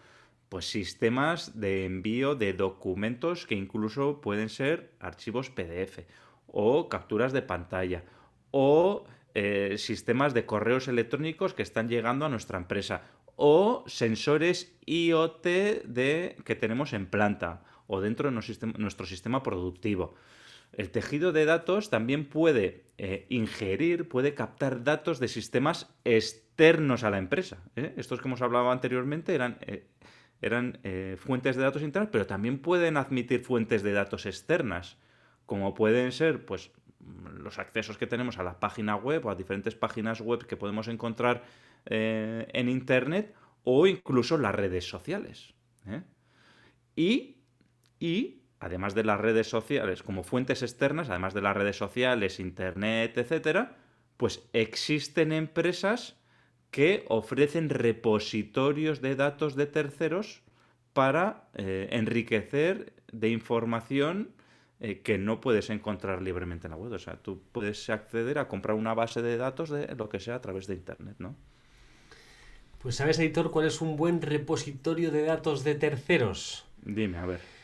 pues 0.50 0.70
sistemas 0.70 1.60
de 1.60 1.86
envío 1.86 2.36
de 2.36 2.54
documentos 2.54 3.46
que 3.46 3.56
incluso 3.56 4.22
pueden 4.22 4.50
ser 4.50 4.92
archivos 5.00 5.50
PDF 5.50 6.00
o 6.48 6.90
capturas 6.90 7.34
de 7.34 7.42
pantalla 7.42 8.04
o 8.52 9.06
eh, 9.34 9.76
sistemas 9.78 10.34
de 10.34 10.46
correos 10.46 10.88
electrónicos 10.88 11.54
que 11.54 11.64
están 11.64 11.90
llegando 11.90 12.26
a 12.26 12.30
nuestra 12.30 12.58
empresa 12.58 13.04
o 13.36 13.84
sensores 13.88 14.74
IoT 14.86 15.46
de, 15.86 16.38
que 16.44 16.56
tenemos 16.56 16.94
en 16.94 17.06
planta 17.06 17.64
o 17.86 18.02
dentro 18.02 18.30
de 18.30 18.36
nuestro 18.78 19.06
sistema, 19.06 19.44
productivo. 19.44 20.16
El 20.74 20.90
tejido 20.90 21.32
de 21.32 21.46
datos 21.46 21.90
también 21.90 22.26
puede 22.26 22.86
eh, 22.98 23.26
ingerir, 23.30 24.10
puede 24.10 24.34
captar 24.34 24.84
datos 24.84 25.20
de 25.20 25.28
sistemas 25.28 25.94
externos 26.04 27.04
a 27.04 27.12
la 27.12 27.18
empresa. 27.20 27.64
¿eh? 27.76 27.94
Estos 27.96 28.20
que 28.20 28.28
hemos 28.28 28.42
hablado 28.42 28.72
anteriormente 28.72 29.34
eran, 29.36 29.58
eh, 30.42 30.46
eran 30.46 30.80
fuentes 31.18 31.56
de 31.56 31.64
datos 31.64 31.82
internas, 31.82 32.10
pero 32.12 32.26
también 32.26 32.60
pueden 32.60 32.98
admitir 32.98 33.44
fuentes 33.44 33.84
de 33.84 33.94
datos 33.94 34.26
externas, 34.26 34.98
como 35.46 35.74
pueden 35.74 36.12
ser 36.12 36.46
pues, 36.46 36.72
los 37.34 37.60
accesos 37.60 37.98
que 37.98 38.08
tenemos 38.08 38.38
a 38.38 38.44
la 38.44 38.60
página 38.60 38.96
web 38.96 39.26
o 39.26 39.30
a 39.30 39.36
diferentes 39.36 39.76
páginas 39.76 40.22
web 40.22 40.46
que 40.46 40.58
podemos 40.58 40.88
encontrar 40.88 41.44
en 41.86 42.68
Internet 42.68 43.34
o 43.64 43.88
incluso 43.88 44.38
las 44.38 44.54
redes 44.54 44.90
sociales. 44.90 45.54
Y 46.98 47.38
y 48.00 48.44
además 48.60 48.96
de 48.96 49.04
las 49.04 49.20
redes 49.20 49.50
sociales 49.50 50.04
como 50.04 50.24
fuentes 50.24 50.62
externas, 50.62 51.10
además 51.10 51.34
de 51.34 51.42
las 51.42 51.56
redes 51.56 51.78
sociales, 51.78 52.40
internet, 52.40 53.18
etcétera, 53.18 53.78
pues 54.18 54.48
existen 54.54 55.32
empresas 55.32 56.20
que 56.72 57.06
ofrecen 57.08 57.70
repositorios 57.70 59.02
de 59.02 59.16
datos 59.16 59.56
de 59.56 59.66
terceros 59.66 60.42
para 60.94 61.48
eh, 61.54 61.90
enriquecer 61.92 62.94
de 63.12 63.30
información 63.30 64.32
eh, 64.80 65.02
que 65.02 65.18
no 65.18 65.42
puedes 65.42 65.70
encontrar 65.70 66.22
libremente 66.22 66.68
en 66.68 66.72
la 66.72 66.78
web. 66.78 66.92
O 66.92 67.00
sea, 67.00 67.16
tú 67.18 67.42
puedes 67.52 67.90
acceder 67.90 68.38
a 68.38 68.48
comprar 68.48 68.78
una 68.78 68.94
base 68.94 69.22
de 69.22 69.38
datos 69.38 69.70
de 69.70 69.96
lo 69.96 70.10
que 70.10 70.20
sea 70.20 70.36
a 70.36 70.42
través 70.42 70.68
de 70.68 70.76
Internet, 70.76 71.16
¿no? 71.20 71.36
Pues 72.80 72.96
sabes, 72.96 73.18
editor, 73.18 73.50
cuál 73.50 73.66
es 73.66 73.82
un 73.82 73.98
buen 73.98 74.22
repositorio 74.22 75.10
de 75.10 75.24
datos 75.24 75.64
de 75.64 75.76
terceros. 75.76 76.66
Dime, 76.84 77.18
a 77.18 77.26
ver. 77.26 77.57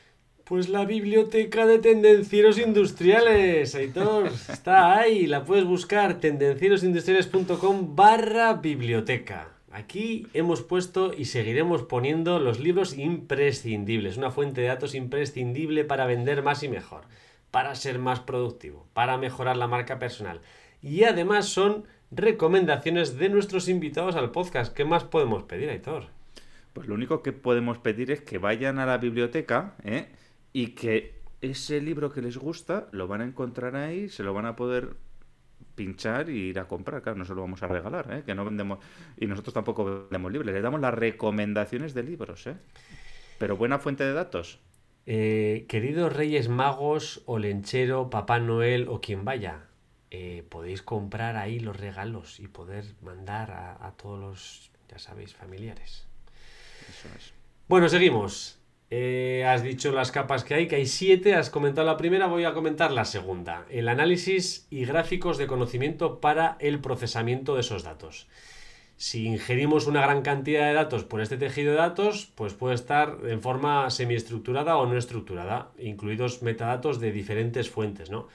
Pues 0.43 0.67
la 0.67 0.83
biblioteca 0.83 1.65
de 1.65 1.79
tendencieros 1.79 2.59
industriales, 2.59 3.75
Aitor, 3.75 4.27
está 4.27 4.99
ahí, 4.99 5.25
la 5.25 5.45
puedes 5.45 5.63
buscar, 5.63 6.19
tendencierosindustriales.com 6.19 7.95
barra 7.95 8.55
biblioteca. 8.55 9.53
Aquí 9.71 10.27
hemos 10.33 10.61
puesto 10.61 11.13
y 11.13 11.25
seguiremos 11.25 11.83
poniendo 11.83 12.39
los 12.39 12.59
libros 12.59 12.97
imprescindibles, 12.97 14.17
una 14.17 14.31
fuente 14.31 14.59
de 14.59 14.67
datos 14.67 14.95
imprescindible 14.95 15.85
para 15.85 16.05
vender 16.07 16.43
más 16.43 16.61
y 16.61 16.67
mejor, 16.67 17.05
para 17.49 17.73
ser 17.75 17.97
más 17.97 18.19
productivo, 18.19 18.85
para 18.93 19.17
mejorar 19.17 19.55
la 19.55 19.67
marca 19.67 19.97
personal. 19.97 20.41
Y 20.81 21.05
además 21.05 21.45
son 21.47 21.85
recomendaciones 22.11 23.17
de 23.17 23.29
nuestros 23.29 23.69
invitados 23.69 24.17
al 24.17 24.31
podcast. 24.31 24.73
¿Qué 24.73 24.83
más 24.83 25.05
podemos 25.05 25.43
pedir, 25.43 25.69
Aitor? 25.69 26.07
Pues 26.73 26.87
lo 26.87 26.95
único 26.95 27.23
que 27.23 27.31
podemos 27.31 27.77
pedir 27.77 28.11
es 28.11 28.19
que 28.19 28.39
vayan 28.39 28.77
a 28.77 28.85
la 28.85 28.97
biblioteca, 28.97 29.75
¿eh? 29.85 30.07
Y 30.53 30.67
que 30.67 31.21
ese 31.41 31.81
libro 31.81 32.11
que 32.11 32.21
les 32.21 32.37
gusta 32.37 32.87
lo 32.91 33.07
van 33.07 33.21
a 33.21 33.25
encontrar 33.25 33.75
ahí, 33.75 34.07
se 34.07 34.23
lo 34.23 34.33
van 34.33 34.45
a 34.45 34.55
poder 34.55 34.95
pinchar 35.75 36.29
y 36.29 36.49
ir 36.49 36.59
a 36.59 36.67
comprar. 36.67 37.01
Claro, 37.01 37.17
no 37.17 37.25
se 37.25 37.33
lo 37.33 37.41
vamos 37.41 37.63
a 37.63 37.67
regalar, 37.67 38.13
¿eh? 38.13 38.23
que 38.25 38.35
no 38.35 38.45
vendemos. 38.45 38.79
Y 39.17 39.25
nosotros 39.25 39.53
tampoco 39.53 39.83
vendemos 39.83 40.31
libros, 40.31 40.53
le 40.53 40.61
damos 40.61 40.79
las 40.79 40.93
recomendaciones 40.93 41.93
de 41.93 42.03
libros, 42.03 42.47
¿eh? 42.47 42.55
Pero 43.39 43.57
buena 43.57 43.79
fuente 43.79 44.03
de 44.03 44.13
datos. 44.13 44.59
Eh, 45.05 45.65
queridos 45.67 46.13
Reyes 46.13 46.47
Magos, 46.47 47.23
o 47.25 47.39
Lenchero, 47.39 48.09
Papá 48.09 48.39
Noel 48.39 48.87
o 48.87 49.01
quien 49.01 49.25
vaya, 49.25 49.65
eh, 50.11 50.45
podéis 50.47 50.81
comprar 50.81 51.35
ahí 51.35 51.59
los 51.59 51.75
regalos 51.75 52.39
y 52.39 52.47
poder 52.47 52.85
mandar 53.01 53.51
a, 53.51 53.85
a 53.85 53.91
todos 53.97 54.19
los, 54.19 54.71
ya 54.89 54.99
sabéis, 54.99 55.33
familiares. 55.33 56.07
Eso 56.89 57.09
es. 57.17 57.33
Bueno, 57.67 57.89
seguimos. 57.89 58.62
Eh, 58.95 59.43
has 59.43 59.63
dicho 59.63 59.91
las 59.91 60.11
capas 60.11 60.43
que 60.43 60.53
hay, 60.53 60.67
que 60.67 60.75
hay 60.75 60.85
siete, 60.85 61.33
has 61.33 61.49
comentado 61.49 61.87
la 61.87 61.97
primera, 61.97 62.27
voy 62.27 62.43
a 62.43 62.53
comentar 62.53 62.91
la 62.91 63.05
segunda. 63.05 63.65
El 63.71 63.87
análisis 63.87 64.67
y 64.69 64.85
gráficos 64.85 65.39
de 65.39 65.47
conocimiento 65.47 66.21
para 66.21 66.57
el 66.59 66.79
procesamiento 66.79 67.55
de 67.55 67.61
esos 67.61 67.81
datos. 67.81 68.27
Si 68.95 69.25
ingerimos 69.25 69.87
una 69.87 70.01
gran 70.01 70.21
cantidad 70.21 70.67
de 70.67 70.75
datos 70.75 71.05
por 71.05 71.21
este 71.21 71.37
tejido 71.37 71.71
de 71.71 71.79
datos, 71.79 72.31
pues 72.35 72.53
puede 72.53 72.75
estar 72.75 73.17
en 73.25 73.41
forma 73.41 73.89
semiestructurada 73.89 74.77
o 74.77 74.85
no 74.85 74.95
estructurada, 74.95 75.71
incluidos 75.79 76.43
metadatos 76.43 76.99
de 76.99 77.11
diferentes 77.11 77.71
fuentes, 77.71 78.11
¿no? 78.11 78.27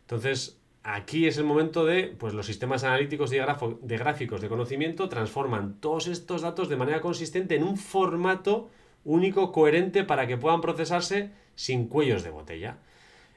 Entonces, 0.00 0.58
aquí 0.82 1.26
es 1.26 1.36
el 1.36 1.44
momento 1.44 1.84
de, 1.84 2.04
pues 2.04 2.32
los 2.32 2.46
sistemas 2.46 2.84
analíticos 2.84 3.28
de, 3.28 3.44
de 3.82 3.98
gráficos 3.98 4.40
de 4.40 4.48
conocimiento 4.48 5.10
transforman 5.10 5.78
todos 5.78 6.06
estos 6.06 6.40
datos 6.40 6.70
de 6.70 6.76
manera 6.76 7.02
consistente 7.02 7.54
en 7.54 7.64
un 7.64 7.76
formato 7.76 8.70
único, 9.06 9.52
coherente 9.52 10.04
para 10.04 10.26
que 10.26 10.36
puedan 10.36 10.60
procesarse 10.60 11.30
sin 11.54 11.88
cuellos 11.88 12.22
de 12.22 12.30
botella. 12.30 12.78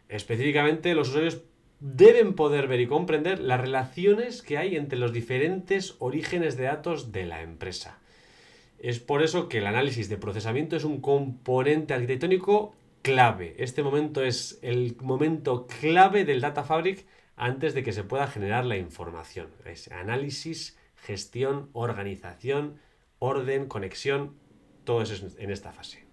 Específicamente, 0.10 0.94
los 0.96 1.10
usuarios 1.10 1.42
deben 1.80 2.34
poder 2.34 2.68
ver 2.68 2.82
y 2.82 2.88
comprender 2.88 3.40
las 3.40 3.62
relaciones 3.62 4.42
que 4.42 4.58
hay 4.58 4.76
entre 4.76 5.00
los 5.00 5.14
diferentes 5.14 5.96
orígenes 6.00 6.58
de 6.58 6.66
datos 6.66 7.14
de 7.14 7.26
la 7.26 7.42
empresa. 7.42 8.00
Es 8.80 9.00
por 9.00 9.24
eso 9.24 9.48
que 9.48 9.60
el 9.60 9.68
análisis 9.68 10.10
de 10.10 10.18
procesamiento 10.18 10.76
es 10.76 10.84
un 10.84 11.00
componente 11.00 11.94
arquitectónico 11.94 12.74
clave. 13.02 13.56
Este 13.60 13.84
momento 13.84 14.24
es 14.24 14.60
el 14.62 14.98
momento 15.02 15.68
clave 15.68 16.26
del 16.26 16.42
Data 16.42 16.64
Fabric 16.64 17.06
antes 17.36 17.74
de 17.74 17.84
que 17.84 17.94
se 17.94 18.04
pueda 18.04 18.28
generar 18.28 18.66
la 18.66 18.78
información. 18.78 19.48
Es 19.66 19.90
análisis, 19.92 20.78
gestión, 20.96 21.70
organización, 21.74 22.80
orden, 23.20 23.68
conexión 23.68 24.34
todo 24.90 25.04
eso 25.04 25.14
es 25.14 25.38
en 25.38 25.52
esta 25.52 25.72
fase. 25.72 26.04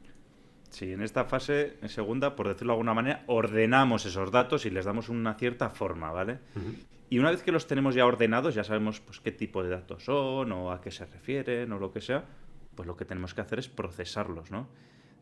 Sí, 0.69 0.93
en 0.93 1.01
esta 1.01 1.25
fase, 1.25 1.79
en 1.81 1.89
segunda, 1.89 2.37
por 2.37 2.47
decirlo 2.47 2.73
de 2.73 2.75
alguna 2.75 2.93
manera, 2.93 3.25
ordenamos 3.27 4.05
esos 4.05 4.31
datos 4.31 4.67
y 4.67 4.71
les 4.71 4.85
damos 4.85 5.09
una 5.09 5.33
cierta 5.33 5.71
forma, 5.71 6.13
¿vale? 6.13 6.41
Y 7.09 7.19
una 7.19 7.31
vez 7.31 7.43
que 7.43 7.53
los 7.53 7.67
tenemos 7.67 7.95
ya 7.95 8.05
ordenados, 8.05 8.55
ya 8.55 8.65
sabemos 8.65 9.01
pues, 9.01 9.21
qué 9.21 9.33
tipo 9.33 9.63
de 9.63 9.71
datos 9.71 10.05
son 10.05 10.53
o 10.53 10.73
a 10.73 10.83
qué 10.83 10.91
se 10.91 11.07
refieren 11.07 11.73
o 11.73 11.79
lo 11.79 11.91
que 11.91 12.03
sea, 12.03 12.27
pues 12.75 12.87
lo 12.87 12.99
que 12.99 13.07
tenemos 13.07 13.33
que 13.33 13.41
hacer 13.41 13.61
es 13.61 13.69
procesarlos, 13.69 14.51
¿no? 14.51 14.69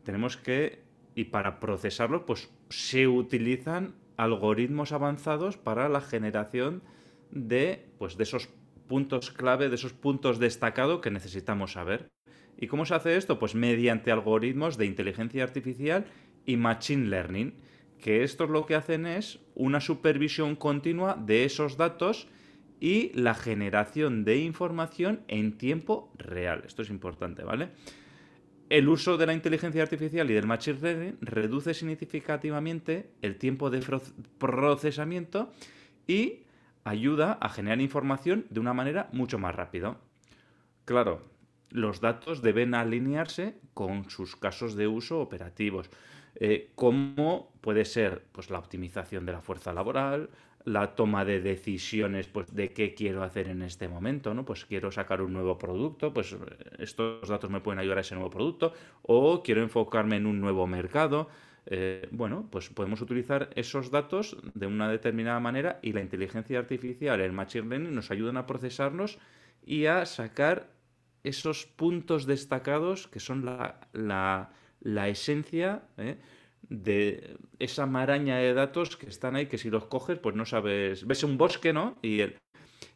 Tenemos 0.03 0.35
que, 0.35 0.83
y 1.15 1.23
para 1.23 1.61
procesarlos, 1.61 2.23
pues 2.27 2.49
se 2.67 3.07
utilizan 3.07 3.95
algoritmos 4.17 4.91
avanzados 4.91 5.55
para 5.55 5.87
la 5.87 6.01
generación 6.01 6.83
de, 7.31 7.87
pues, 7.99 8.17
de 8.17 8.23
esos 8.23 8.49
puntos 8.89 9.31
clave, 9.31 9.69
de 9.69 9.75
esos 9.75 9.93
puntos 9.93 10.39
destacados 10.39 10.99
que 10.99 11.09
necesitamos 11.09 11.71
saber. 11.71 12.09
¿Y 12.57 12.67
cómo 12.67 12.85
se 12.85 12.95
hace 12.95 13.17
esto? 13.17 13.39
Pues 13.39 13.55
mediante 13.55 14.11
algoritmos 14.11 14.77
de 14.77 14.85
inteligencia 14.85 15.43
artificial 15.43 16.05
y 16.45 16.57
machine 16.57 17.07
learning, 17.07 17.53
que 17.99 18.23
estos 18.23 18.49
lo 18.49 18.65
que 18.65 18.75
hacen 18.75 19.05
es 19.05 19.39
una 19.55 19.81
supervisión 19.81 20.55
continua 20.55 21.15
de 21.15 21.45
esos 21.45 21.77
datos 21.77 22.27
y 22.79 23.11
la 23.13 23.33
generación 23.33 24.25
de 24.25 24.37
información 24.37 25.21
en 25.27 25.57
tiempo 25.57 26.11
real. 26.17 26.63
Esto 26.65 26.81
es 26.81 26.89
importante, 26.89 27.43
¿vale? 27.43 27.69
El 28.69 28.89
uso 28.89 29.17
de 29.17 29.27
la 29.27 29.33
inteligencia 29.33 29.83
artificial 29.83 30.29
y 30.29 30.33
del 30.33 30.47
machine 30.47 30.79
learning 30.81 31.17
reduce 31.21 31.73
significativamente 31.73 33.11
el 33.21 33.37
tiempo 33.37 33.69
de 33.69 33.81
procesamiento 34.37 35.51
y 36.07 36.43
ayuda 36.83 37.37
a 37.41 37.49
generar 37.49 37.81
información 37.81 38.45
de 38.49 38.59
una 38.59 38.73
manera 38.73 39.09
mucho 39.11 39.39
más 39.39 39.55
rápida. 39.55 39.97
Claro, 40.85 41.21
los 41.75 41.99
datos 41.99 42.41
deben 42.41 42.73
alinearse 42.73 43.55
con 43.73 44.09
sus 44.09 44.37
casos 44.37 44.75
de 44.75 44.87
uso 44.87 45.19
operativos, 45.19 45.89
eh, 46.35 46.71
como 46.75 47.51
puede 47.59 47.83
ser 47.83 48.23
pues, 48.31 48.49
la 48.49 48.59
optimización 48.59 49.25
de 49.25 49.33
la 49.33 49.41
fuerza 49.41 49.73
laboral, 49.73 50.29
la 50.63 50.95
toma 50.95 51.25
de 51.25 51.41
decisiones 51.41 52.27
pues, 52.27 52.55
de 52.55 52.71
qué 52.71 52.93
quiero 52.93 53.23
hacer 53.23 53.49
en 53.49 53.61
este 53.61 53.89
momento, 53.89 54.33
¿no? 54.33 54.45
Pues 54.45 54.65
quiero 54.65 54.89
sacar 54.89 55.21
un 55.21 55.33
nuevo 55.33 55.57
producto, 55.57 56.13
pues 56.13 56.35
estos 56.79 57.27
datos 57.27 57.49
me 57.49 57.59
pueden 57.59 57.79
ayudar 57.79 57.99
a 57.99 58.01
ese 58.01 58.15
nuevo 58.15 58.29
producto, 58.29 58.73
o 59.03 59.43
quiero 59.43 59.61
enfocarme 59.61 60.15
en 60.15 60.25
un 60.25 60.39
nuevo 60.39 60.65
mercado. 60.67 61.27
Eh, 61.67 62.07
bueno, 62.11 62.47
pues 62.51 62.69
podemos 62.69 63.01
utilizar 63.01 63.49
esos 63.55 63.91
datos 63.91 64.37
de 64.53 64.67
una 64.67 64.89
determinada 64.89 65.39
manera 65.39 65.79
y 65.81 65.91
la 65.91 66.01
inteligencia 66.01 66.57
artificial, 66.57 67.19
el 67.19 67.33
machine 67.33 67.67
learning, 67.67 67.93
nos 67.93 68.11
ayudan 68.11 68.37
a 68.37 68.45
procesarlos 68.45 69.19
y 69.65 69.87
a 69.87 70.05
sacar 70.05 70.74
esos 71.25 71.65
puntos 71.65 72.25
destacados 72.25 73.07
que 73.07 73.19
son 73.19 73.45
la, 73.45 74.49
esencia 75.07 75.83
¿eh? 75.97 76.17
de 76.69 77.37
esa 77.59 77.85
maraña 77.85 78.37
de 78.37 78.53
datos 78.53 78.97
que 78.97 79.07
están 79.07 79.35
ahí, 79.35 79.47
que 79.47 79.57
si 79.57 79.69
los 79.69 79.85
coges, 79.85 80.19
pues 80.19 80.35
no 80.35 80.45
sabes, 80.45 81.05
ves 81.05 81.23
un 81.23 81.37
bosque, 81.37 81.73
¿no? 81.73 81.97
Y, 82.01 82.21
el, 82.21 82.37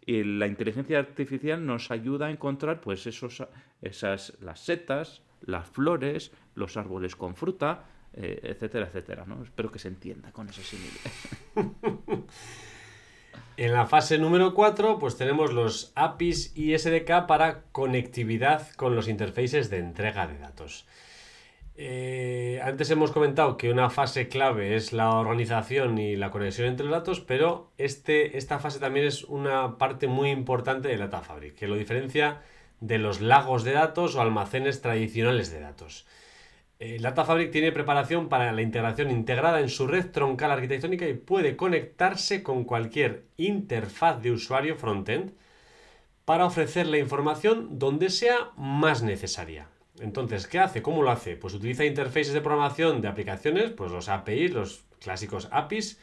y 0.05 0.23
la 0.23 0.47
inteligencia 0.47 0.99
artificial 0.99 1.65
nos 1.65 1.91
ayuda 1.91 2.27
a 2.27 2.31
encontrar, 2.31 2.81
pues, 2.81 3.07
esos, 3.07 3.43
esas, 3.81 4.37
las 4.41 4.59
setas, 4.61 5.21
las 5.41 5.67
flores, 5.67 6.31
los 6.55 6.77
árboles 6.77 7.15
con 7.15 7.35
fruta, 7.35 7.85
eh, 8.13 8.39
etcétera, 8.43 8.87
etcétera. 8.87 9.25
¿no? 9.25 9.43
Espero 9.43 9.71
que 9.71 9.79
se 9.79 9.87
entienda 9.87 10.31
con 10.31 10.49
ese 10.49 10.63
símil. 10.63 10.91
En 13.61 13.73
la 13.73 13.87
fase 13.87 14.17
número 14.17 14.53
4, 14.53 14.99
pues 14.99 15.17
tenemos 15.17 15.51
los 15.51 15.91
APIs 15.95 16.55
y 16.55 16.77
SDK 16.77 17.25
para 17.27 17.63
conectividad 17.73 18.71
con 18.77 18.95
los 18.95 19.09
interfaces 19.09 19.69
de 19.69 19.79
entrega 19.79 20.27
de 20.27 20.37
datos. 20.37 20.87
Eh, 21.75 22.61
antes 22.63 22.89
hemos 22.89 23.11
comentado 23.11 23.57
que 23.57 23.69
una 23.69 23.89
fase 23.89 24.29
clave 24.29 24.77
es 24.77 24.93
la 24.93 25.11
organización 25.11 25.97
y 25.97 26.15
la 26.15 26.31
conexión 26.31 26.69
entre 26.69 26.85
los 26.85 26.95
datos, 26.95 27.19
pero 27.19 27.73
este, 27.77 28.37
esta 28.37 28.59
fase 28.59 28.79
también 28.79 29.05
es 29.05 29.25
una 29.25 29.77
parte 29.77 30.07
muy 30.07 30.29
importante 30.29 30.87
de 30.87 30.95
Data 30.95 31.19
Fabric, 31.19 31.55
que 31.55 31.67
lo 31.67 31.75
diferencia 31.75 32.39
de 32.79 32.97
los 32.97 33.19
lagos 33.19 33.65
de 33.65 33.73
datos 33.73 34.15
o 34.15 34.21
almacenes 34.21 34.81
tradicionales 34.81 35.51
de 35.51 35.59
datos. 35.59 36.07
Data 36.79 37.25
Fabric 37.25 37.51
tiene 37.51 37.73
preparación 37.73 38.29
para 38.29 38.53
la 38.53 38.61
integración 38.61 39.11
integrada 39.11 39.59
en 39.59 39.67
su 39.67 39.85
red 39.85 40.11
troncal 40.11 40.51
arquitectónica 40.51 41.05
y 41.09 41.13
puede 41.13 41.57
conectarse 41.57 42.41
con 42.41 42.63
cualquier 42.63 43.25
interfaz 43.35 44.21
de 44.21 44.31
usuario 44.31 44.77
frontend 44.77 45.33
para 46.23 46.45
ofrecer 46.45 46.87
la 46.87 46.97
información 46.97 47.79
donde 47.79 48.09
sea 48.09 48.51
más 48.55 49.03
necesaria. 49.03 49.67
Entonces, 49.99 50.47
¿qué 50.47 50.59
hace? 50.59 50.81
¿Cómo 50.81 51.03
lo 51.03 51.11
hace? 51.11 51.35
Pues 51.35 51.53
utiliza 51.53 51.83
interfaces 51.83 52.31
de 52.31 52.39
programación 52.39 53.01
de 53.01 53.09
aplicaciones, 53.09 53.71
pues 53.71 53.91
los 53.91 54.07
APIs, 54.07 54.53
los 54.53 54.85
clásicos 55.01 55.49
APIs 55.51 55.99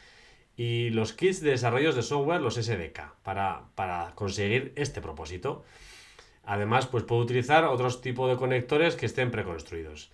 y 0.55 0.91
los 0.91 1.11
kits 1.11 1.41
de 1.41 1.51
desarrollos 1.51 1.95
de 1.95 2.03
software, 2.03 2.41
los 2.41 2.53
SDK, 2.53 3.15
para, 3.23 3.63
para 3.73 4.11
conseguir 4.13 4.73
este 4.75 5.01
propósito. 5.01 5.65
Además, 6.43 6.85
pues 6.85 7.03
puede 7.03 7.23
utilizar 7.23 7.65
otros 7.65 8.01
tipos 8.01 8.29
de 8.29 8.37
conectores 8.37 8.95
que 8.95 9.07
estén 9.07 9.31
preconstruidos. 9.31 10.11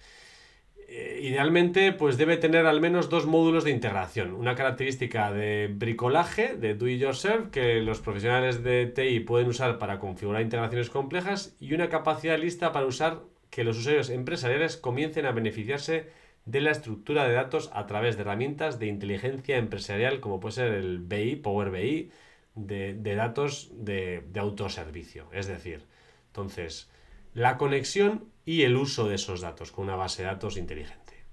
Eh, 0.87 1.19
idealmente, 1.23 1.91
pues 1.91 2.17
debe 2.17 2.37
tener 2.37 2.65
al 2.65 2.81
menos 2.81 3.09
dos 3.09 3.25
módulos 3.25 3.63
de 3.63 3.71
integración. 3.71 4.33
Una 4.33 4.55
característica 4.55 5.31
de 5.31 5.69
bricolaje, 5.73 6.55
de 6.55 6.75
do 6.75 6.87
it 6.87 6.99
yourself, 6.99 7.49
que 7.51 7.81
los 7.81 8.01
profesionales 8.01 8.63
de 8.63 8.87
TI 8.87 9.21
pueden 9.21 9.47
usar 9.47 9.79
para 9.79 9.99
configurar 9.99 10.41
integraciones 10.41 10.89
complejas, 10.89 11.55
y 11.59 11.73
una 11.73 11.89
capacidad 11.89 12.37
lista 12.37 12.71
para 12.71 12.85
usar 12.85 13.21
que 13.49 13.63
los 13.63 13.77
usuarios 13.77 14.09
empresariales 14.09 14.77
comiencen 14.77 15.25
a 15.25 15.31
beneficiarse 15.31 16.09
de 16.45 16.61
la 16.61 16.71
estructura 16.71 17.27
de 17.27 17.33
datos 17.33 17.71
a 17.73 17.85
través 17.87 18.15
de 18.15 18.21
herramientas 18.21 18.79
de 18.79 18.87
inteligencia 18.87 19.57
empresarial, 19.57 20.19
como 20.19 20.39
puede 20.39 20.55
ser 20.55 20.73
el 20.73 20.99
BI, 20.99 21.37
Power 21.37 21.71
BI, 21.71 22.11
de, 22.55 23.15
datos 23.15 23.71
de, 23.73 24.23
de 24.31 24.39
autoservicio. 24.39 25.27
Es 25.31 25.47
decir, 25.47 25.85
entonces, 26.27 26.89
la 27.33 27.57
conexión 27.57 28.25
y 28.45 28.63
el 28.63 28.75
uso 28.75 29.07
de 29.07 29.15
esos 29.15 29.41
datos 29.41 29.71
con 29.71 29.85
una 29.85 29.95
base 29.95 30.21
de 30.21 30.27
datos 30.27 30.57
inteligente. 30.57 31.23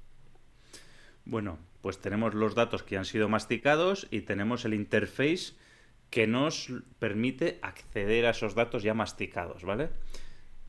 Bueno, 1.25 1.59
pues 1.81 1.99
tenemos 1.99 2.35
los 2.35 2.55
datos 2.55 2.83
que 2.83 2.97
han 2.97 3.05
sido 3.05 3.29
masticados 3.29 4.07
y 4.11 4.23
tenemos 4.23 4.65
el 4.65 4.75
interface 4.75 5.55
que 6.11 6.27
nos 6.27 6.73
permite 6.99 7.59
acceder 7.63 8.27
a 8.27 8.31
esos 8.31 8.55
datos 8.55 8.83
ya 8.83 8.95
masticados, 8.95 9.65
¿vale? 9.65 9.91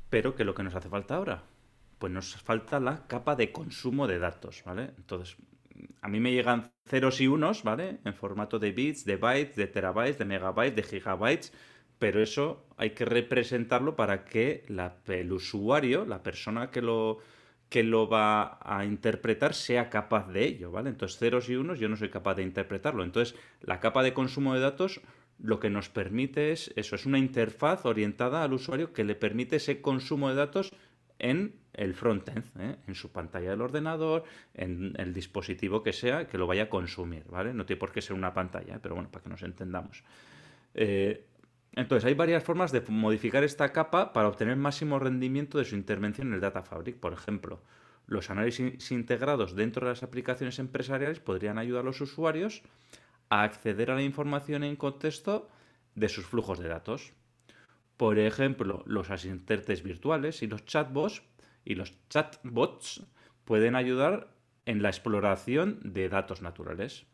Pero 0.10 0.36
¿qué 0.36 0.44
es 0.44 0.48
lo 0.48 0.54
que 0.54 0.64
nos 0.64 0.76
hace 0.76 0.90
falta 0.90 1.16
ahora? 1.16 1.44
Pues 1.98 2.12
nos 2.12 2.36
falta 2.36 2.80
la 2.80 3.08
capa 3.08 3.36
de 3.36 3.52
consumo 3.52 4.08
de 4.08 4.20
datos, 4.20 4.64
¿vale? 4.66 4.92
Entonces, 4.98 5.38
a 6.02 6.08
mí 6.08 6.20
me 6.20 6.32
llegan 6.32 6.72
ceros 6.86 7.22
y 7.22 7.28
unos, 7.28 7.64
¿vale? 7.64 8.00
En 8.06 8.14
formato 8.14 8.60
de 8.60 8.72
bits, 8.72 9.06
de 9.06 9.18
bytes, 9.18 9.56
de 9.56 9.68
terabytes, 9.68 10.18
de 10.18 10.26
megabytes, 10.26 10.76
de 10.76 10.84
gigabytes, 10.84 11.54
pero 12.02 12.20
eso 12.20 12.66
hay 12.78 12.90
que 12.90 13.06
representarlo 13.06 13.96
para 13.96 14.26
que 14.26 14.66
el 15.08 15.32
usuario, 15.32 16.04
la 16.04 16.24
persona 16.24 16.72
que 16.72 16.82
lo, 16.82 17.20
que 17.70 17.84
lo 17.84 18.10
va 18.10 18.58
a 18.60 18.86
interpretar, 18.86 19.54
sea 19.54 19.92
capaz 19.92 20.28
de 20.32 20.44
ello, 20.44 20.72
¿vale? 20.72 20.90
Entonces, 20.90 21.20
ceros 21.20 21.48
y 21.48 21.56
unos 21.56 21.80
yo 21.80 21.90
no 21.90 21.96
soy 21.96 22.10
capaz 22.10 22.34
de 22.34 22.42
interpretarlo. 22.42 23.04
Entonces, 23.04 23.38
la 23.62 23.80
capa 23.80 24.02
de 24.02 24.16
consumo 24.16 24.56
de 24.56 24.62
datos 24.62 25.00
lo 25.38 25.60
que 25.60 25.70
nos 25.70 25.90
permite 25.90 26.52
es 26.52 26.74
eso, 26.76 26.96
es 26.96 27.06
una 27.06 27.20
interfaz 27.20 27.86
orientada 27.86 28.44
al 28.44 28.54
usuario 28.54 28.94
que 28.94 29.04
le 29.04 29.14
permite 29.14 29.58
ese 29.58 29.80
consumo 29.80 30.30
de 30.30 30.36
datos 30.36 30.74
en 31.20 31.54
el 31.74 31.94
frontend, 31.94 32.46
¿eh? 32.60 32.78
en 32.88 32.96
su 32.96 33.12
pantalla 33.12 33.52
del 33.52 33.62
ordenador, 33.62 34.24
en 34.56 34.96
el 34.98 35.14
dispositivo 35.14 35.84
que 35.84 35.94
sea, 35.94 36.26
que 36.26 36.40
lo 36.40 36.48
vaya 36.48 36.64
a 36.64 36.70
consumir, 36.70 37.26
¿vale? 37.30 37.54
No 37.54 37.68
tiene 37.68 37.80
por 37.80 37.92
qué 37.92 38.02
ser 38.02 38.16
una 38.16 38.34
pantalla, 38.34 38.80
pero 38.82 38.96
bueno, 38.96 39.12
para 39.12 39.22
que 39.22 39.30
nos 39.30 39.44
entendamos. 39.44 40.04
Eh, 40.74 41.26
entonces, 41.74 42.06
hay 42.06 42.16
varias 42.16 42.44
formas 42.44 42.72
de 42.72 42.82
modificar 42.82 43.44
esta 43.44 43.72
capa 43.72 44.12
para 44.12 44.28
obtener 44.28 44.58
máximo 44.58 45.00
rendimiento 45.00 45.58
de 45.58 45.66
su 45.66 45.76
intervención 45.76 46.28
en 46.28 46.34
el 46.34 46.42
Data 46.42 46.64
Fabric. 46.64 46.98
Por 46.98 47.14
ejemplo, 47.14 47.62
los 48.08 48.30
análisis 48.30 48.92
integrados 48.92 49.56
dentro 49.56 49.86
de 49.86 49.94
las 49.94 50.04
aplicaciones 50.04 50.60
empresariales 50.60 51.22
podrían 51.22 51.58
ayudar 51.58 51.84
a 51.84 51.86
los 51.86 52.02
usuarios 52.02 52.62
a 53.30 53.44
acceder 53.44 53.90
a 53.90 53.96
la 53.96 54.02
información 54.02 54.66
en 54.66 54.76
contexto 54.76 55.50
de 55.96 56.10
sus 56.10 56.26
flujos 56.26 56.60
de 56.60 56.68
datos. 56.68 57.14
Por 57.96 58.20
ejemplo, 58.20 58.84
los 58.86 59.10
asistentes 59.10 59.82
virtuales 59.82 60.42
y 60.42 60.48
los 60.48 60.66
chatbots 60.66 61.24
y 61.64 61.76
los 61.76 61.94
chatbots 62.10 63.06
pueden 63.46 63.76
ayudar 63.76 64.28
en 64.66 64.82
la 64.82 64.90
exploración 64.90 65.80
de 65.84 66.10
datos 66.10 66.42
naturales. 66.42 67.06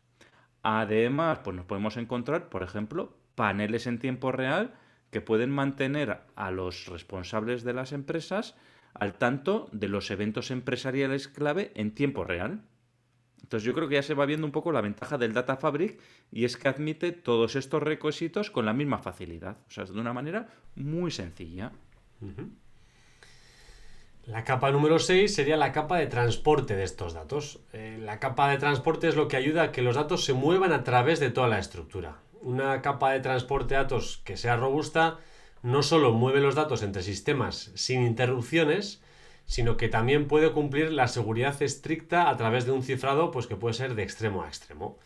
Además, 0.62 1.38
pues 1.44 1.56
nos 1.56 1.66
podemos 1.66 1.96
encontrar, 1.96 2.48
por 2.48 2.64
ejemplo, 2.64 3.16
paneles 3.38 3.86
en 3.86 4.00
tiempo 4.00 4.32
real 4.32 4.74
que 5.12 5.20
pueden 5.20 5.50
mantener 5.50 6.22
a 6.34 6.50
los 6.50 6.86
responsables 6.86 7.62
de 7.62 7.72
las 7.72 7.92
empresas 7.92 8.56
al 8.94 9.14
tanto 9.14 9.68
de 9.70 9.86
los 9.86 10.10
eventos 10.10 10.50
empresariales 10.50 11.28
clave 11.28 11.70
en 11.76 11.94
tiempo 11.94 12.24
real. 12.24 12.64
Entonces 13.40 13.64
yo 13.64 13.74
creo 13.74 13.88
que 13.88 13.94
ya 13.94 14.02
se 14.02 14.14
va 14.14 14.26
viendo 14.26 14.44
un 14.44 14.50
poco 14.50 14.72
la 14.72 14.80
ventaja 14.80 15.18
del 15.18 15.34
Data 15.34 15.56
Fabric 15.56 16.00
y 16.32 16.44
es 16.46 16.56
que 16.56 16.68
admite 16.68 17.12
todos 17.12 17.54
estos 17.54 17.80
requisitos 17.80 18.50
con 18.50 18.66
la 18.66 18.72
misma 18.72 18.98
facilidad, 18.98 19.58
o 19.68 19.70
sea, 19.70 19.84
de 19.84 20.00
una 20.00 20.12
manera 20.12 20.48
muy 20.74 21.12
sencilla. 21.12 21.70
La 24.26 24.42
capa 24.42 24.72
número 24.72 24.98
6 24.98 25.32
sería 25.32 25.56
la 25.56 25.70
capa 25.70 25.96
de 25.98 26.08
transporte 26.08 26.74
de 26.74 26.82
estos 26.82 27.14
datos. 27.14 27.60
Eh, 27.72 27.98
la 28.00 28.18
capa 28.18 28.50
de 28.50 28.58
transporte 28.58 29.06
es 29.06 29.14
lo 29.14 29.28
que 29.28 29.36
ayuda 29.36 29.62
a 29.62 29.72
que 29.72 29.82
los 29.82 29.94
datos 29.94 30.24
se 30.24 30.32
muevan 30.32 30.72
a 30.72 30.82
través 30.82 31.20
de 31.20 31.30
toda 31.30 31.46
la 31.46 31.60
estructura 31.60 32.18
una 32.42 32.82
capa 32.82 33.12
de 33.12 33.20
transporte 33.20 33.74
de 33.74 33.80
datos 33.80 34.20
que 34.24 34.36
sea 34.36 34.56
robusta 34.56 35.18
no 35.62 35.82
solo 35.82 36.12
mueve 36.12 36.40
los 36.40 36.54
datos 36.54 36.82
entre 36.82 37.02
sistemas 37.02 37.72
sin 37.74 38.02
interrupciones, 38.02 39.02
sino 39.44 39.76
que 39.76 39.88
también 39.88 40.28
puede 40.28 40.52
cumplir 40.52 40.92
la 40.92 41.08
seguridad 41.08 41.60
estricta 41.62 42.28
a 42.28 42.36
través 42.36 42.66
de 42.66 42.72
un 42.72 42.82
cifrado 42.82 43.30
pues, 43.30 43.46
que 43.46 43.56
puede 43.56 43.74
ser 43.74 43.94
de 43.94 44.02
extremo 44.02 44.42
a 44.42 44.48
extremo. 44.48 44.98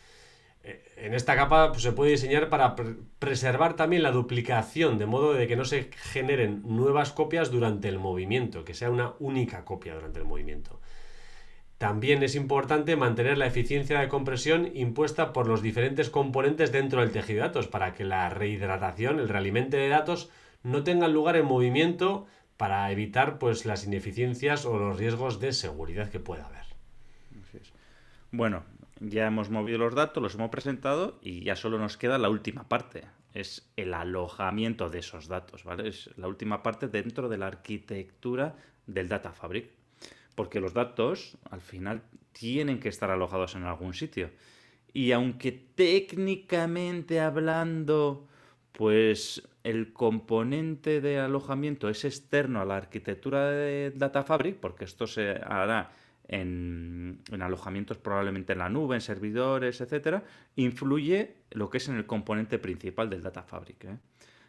Eh, 0.63 0.83
en 0.97 1.13
esta 1.13 1.35
capa 1.35 1.71
pues, 1.71 1.83
se 1.83 1.93
puede 1.93 2.11
diseñar 2.11 2.49
para 2.49 2.75
preservar 3.19 3.75
también 3.75 4.03
la 4.03 4.11
duplicación, 4.11 4.97
de 4.97 5.05
modo 5.05 5.33
de 5.33 5.47
que 5.47 5.55
no 5.55 5.65
se 5.65 5.89
generen 5.93 6.61
nuevas 6.65 7.13
copias 7.13 7.51
durante 7.51 7.87
el 7.87 7.99
movimiento, 7.99 8.65
que 8.65 8.73
sea 8.73 8.89
una 8.89 9.13
única 9.19 9.65
copia 9.65 9.95
durante 9.95 10.19
el 10.19 10.25
movimiento. 10.25 10.79
También 11.83 12.23
es 12.23 12.35
importante 12.35 12.95
mantener 12.95 13.37
la 13.37 13.45
eficiencia 13.45 13.99
de 13.99 14.07
compresión 14.07 14.71
impuesta 14.73 15.33
por 15.33 15.49
los 15.49 15.61
diferentes 15.61 16.09
componentes 16.09 16.71
dentro 16.71 17.01
del 17.01 17.11
tejido 17.11 17.41
de 17.41 17.47
datos 17.49 17.67
para 17.67 17.93
que 17.93 18.05
la 18.05 18.29
rehidratación, 18.29 19.19
el 19.19 19.27
realimente 19.27 19.75
de 19.75 19.89
datos, 19.89 20.29
no 20.63 20.85
tengan 20.85 21.11
lugar 21.11 21.35
en 21.35 21.45
movimiento 21.45 22.25
para 22.55 22.89
evitar 22.89 23.37
pues, 23.37 23.65
las 23.65 23.85
ineficiencias 23.85 24.65
o 24.65 24.77
los 24.77 24.97
riesgos 24.97 25.41
de 25.41 25.51
seguridad 25.51 26.09
que 26.09 26.21
pueda 26.21 26.45
haber. 26.45 26.63
Bueno, 28.31 28.63
ya 29.01 29.27
hemos 29.27 29.49
movido 29.49 29.79
los 29.79 29.93
datos, 29.93 30.23
los 30.23 30.35
hemos 30.35 30.51
presentado 30.51 31.19
y 31.21 31.43
ya 31.43 31.57
solo 31.57 31.79
nos 31.79 31.97
queda 31.97 32.17
la 32.17 32.29
última 32.29 32.69
parte. 32.69 33.03
Es 33.33 33.69
el 33.75 33.93
alojamiento 33.93 34.89
de 34.89 34.99
esos 34.99 35.27
datos, 35.27 35.65
¿vale? 35.65 35.89
Es 35.89 36.09
la 36.15 36.29
última 36.29 36.63
parte 36.63 36.87
dentro 36.87 37.27
de 37.27 37.39
la 37.39 37.47
arquitectura 37.47 38.55
del 38.87 39.09
Data 39.09 39.33
Fabric 39.33 39.82
porque 40.35 40.59
los 40.59 40.73
datos 40.73 41.37
al 41.49 41.61
final 41.61 42.01
tienen 42.31 42.79
que 42.79 42.89
estar 42.89 43.11
alojados 43.11 43.55
en 43.55 43.63
algún 43.63 43.93
sitio. 43.93 44.31
Y 44.93 45.11
aunque 45.11 45.51
técnicamente 45.51 47.19
hablando, 47.19 48.27
pues 48.71 49.47
el 49.63 49.93
componente 49.93 51.01
de 51.01 51.19
alojamiento 51.19 51.89
es 51.89 52.05
externo 52.05 52.61
a 52.61 52.65
la 52.65 52.77
arquitectura 52.77 53.49
de 53.49 53.91
Data 53.91 54.23
Fabric, 54.23 54.57
porque 54.57 54.85
esto 54.85 55.07
se 55.07 55.31
hará 55.31 55.91
en, 56.27 57.21
alojamientos 57.39 57.97
probablemente 57.97 58.53
en 58.53 58.59
la 58.59 58.69
nube, 58.69 58.95
en 58.95 59.01
servidores, 59.01 59.81
etcétera, 59.81 60.23
influye 60.55 61.35
lo 61.51 61.69
que 61.69 61.77
es 61.77 61.87
en 61.87 61.95
el 61.95 62.05
componente 62.05 62.59
principal 62.59 63.09
del 63.09 63.23
Data 63.23 63.43
Fabric. 63.43 63.85
¿eh? 63.85 63.97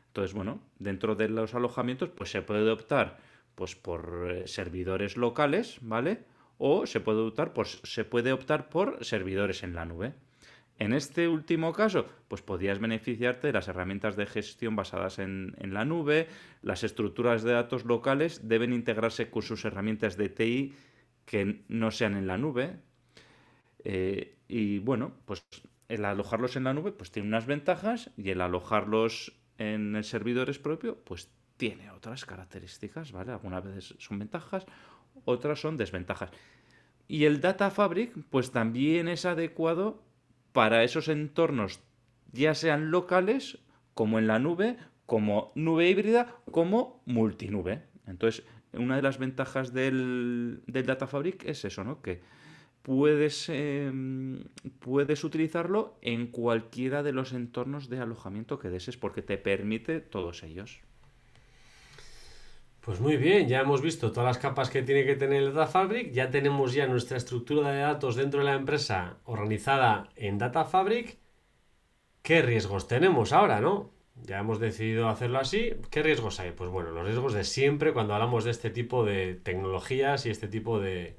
Entonces, 0.09 0.35
bueno, 0.35 0.61
dentro 0.79 1.14
de 1.14 1.29
los 1.29 1.55
alojamientos, 1.55 2.11
pues 2.11 2.31
se 2.31 2.42
puede 2.42 2.70
optar 2.70 3.18
pues 3.55 3.77
por 3.77 4.29
eh, 4.31 4.47
servidores 4.47 5.17
locales, 5.17 5.79
¿vale? 5.81 6.25
O 6.59 6.87
se 6.87 7.01
puede 7.01 7.21
optar, 7.21 7.53
pues, 7.53 7.81
se 7.83 8.05
puede 8.05 8.33
optar 8.33 8.69
por 8.69 9.05
servidores 9.05 9.62
en 9.62 9.75
la 9.75 9.85
nube. 9.85 10.14
En 10.79 10.93
este 10.93 11.29
último 11.29 11.73
caso, 11.73 12.07
pues 12.27 12.43
podrías 12.43 12.81
beneficiarte 12.81 13.47
de 13.47 13.53
las 13.53 13.69
herramientas 13.69 14.17
de 14.17 14.27
gestión 14.27 14.75
basadas 14.75 15.21
en, 15.21 15.55
la 15.61 15.85
nube. 15.85 16.27
Las 16.62 16.83
estructuras 16.83 17.45
de 17.45 17.53
datos 17.53 17.85
locales 17.85 18.49
deben 18.49 18.73
integrarse 18.73 19.31
con 19.31 19.43
sus 19.43 19.64
herramientas 19.64 20.17
de 20.17 20.29
TI 20.29 20.75
que 21.27 21.62
no 21.69 21.93
sean 21.93 22.17
en 22.17 22.27
la 22.27 22.38
nube. 22.38 22.77
Eh, 23.85 24.37
y 24.49 24.81
bueno, 24.81 25.12
pues 25.27 25.45
el 25.88 26.05
alojarlos 26.05 26.57
en 26.57 26.64
la 26.64 26.75
nube 26.75 26.93
pues 26.93 27.11
tiene 27.11 27.29
unas 27.29 27.47
ventajas 27.47 28.11
y 28.17 28.31
el 28.31 28.40
alojarlos 28.40 29.33
en 29.59 29.95
el 29.97 30.05
servidor 30.05 30.51
es 30.51 30.59
propio 30.59 30.97
pues 31.05 31.31
tiene 31.57 31.90
otras 31.90 32.25
características, 32.25 33.12
¿vale? 33.12 33.33
Algunas 33.33 33.64
veces 33.64 33.95
son 33.99 34.19
ventajas, 34.19 34.67
otras 35.25 35.61
son 35.61 35.77
desventajas. 35.77 36.31
Y 37.07 37.25
el 37.25 37.40
Data 37.40 37.71
Fabric 37.71 38.12
pues 38.31 38.51
también 38.51 39.09
es 39.09 39.25
adecuado 39.25 40.03
para 40.53 40.85
esos 40.85 41.09
entornos, 41.09 41.81
ya 42.33 42.55
sean 42.55 42.90
locales, 42.90 43.59
como 43.95 44.19
en 44.19 44.27
la 44.27 44.38
nube, 44.38 44.77
como 45.07 45.53
nube 45.55 45.88
híbrida, 45.88 46.37
como 46.51 47.03
multinube. 47.07 47.83
Entonces, 48.07 48.45
una 48.73 48.97
de 48.97 49.03
las 49.03 49.19
ventajas 49.19 49.73
del, 49.73 50.62
Data 50.67 51.07
Fabric 51.07 51.45
es 51.45 51.64
eso, 51.64 51.85
¿no? 51.85 52.03
Que 52.03 52.21
puedes, 52.83 53.49
em, 53.49 54.45
puedes 54.81 55.25
utilizarlo 55.25 55.99
en 56.03 56.27
cualquiera 56.27 57.03
de 57.03 57.12
los 57.12 57.33
entornos 57.33 57.88
de 57.88 58.01
alojamiento 58.01 58.59
que 58.59 58.71
desees, 58.71 58.97
porque 58.97 59.23
te 59.23 59.38
permite 59.38 60.01
todos 60.01 60.43
ellos. 60.43 60.81
Pues 62.85 63.01
muy 63.01 63.16
bien, 63.16 63.49
ya 63.49 63.61
hemos 63.61 63.81
visto 63.81 64.12
todas 64.12 64.27
las 64.27 64.37
capas 64.37 64.68
que 64.68 64.83
tiene 64.83 65.07
que 65.07 65.16
tener 65.16 65.42
el 65.42 65.55
Data 65.55 65.66
Fabric, 65.66 66.12
ya 66.12 66.29
tenemos 66.29 66.75
ya 66.75 66.87
nuestra 66.87 67.16
estructura 67.16 67.70
de 67.73 67.81
datos 67.81 68.14
dentro 68.14 68.40
de 68.40 68.44
la 68.44 68.57
empresa 68.57 69.16
organizada 69.25 70.11
en 70.16 70.37
Data 70.37 70.66
Fabric. 70.66 71.16
¿Qué 72.20 72.42
riesgos 72.42 72.87
tenemos 72.87 73.33
ahora, 73.33 73.62
no? 73.62 73.90
Ya 74.23 74.40
hemos 74.40 74.61
decidido 74.61 75.09
hacerlo 75.09 75.38
así. 75.38 75.73
¿Qué 75.90 76.03
riesgos 76.03 76.40
hay? 76.40 76.51
Pues 76.51 76.68
bueno, 76.68 76.90
los 76.90 77.07
riesgos 77.07 77.33
de 77.33 77.44
siempre 77.44 77.94
cuando 77.94 78.12
hablamos 78.12 78.44
de 78.44 78.51
este 78.51 78.68
tipo 78.68 79.03
de 79.03 79.35
tecnologías 79.35 80.27
y 80.27 80.31
este 80.31 80.49
tipo 80.49 80.79
de, 80.79 81.16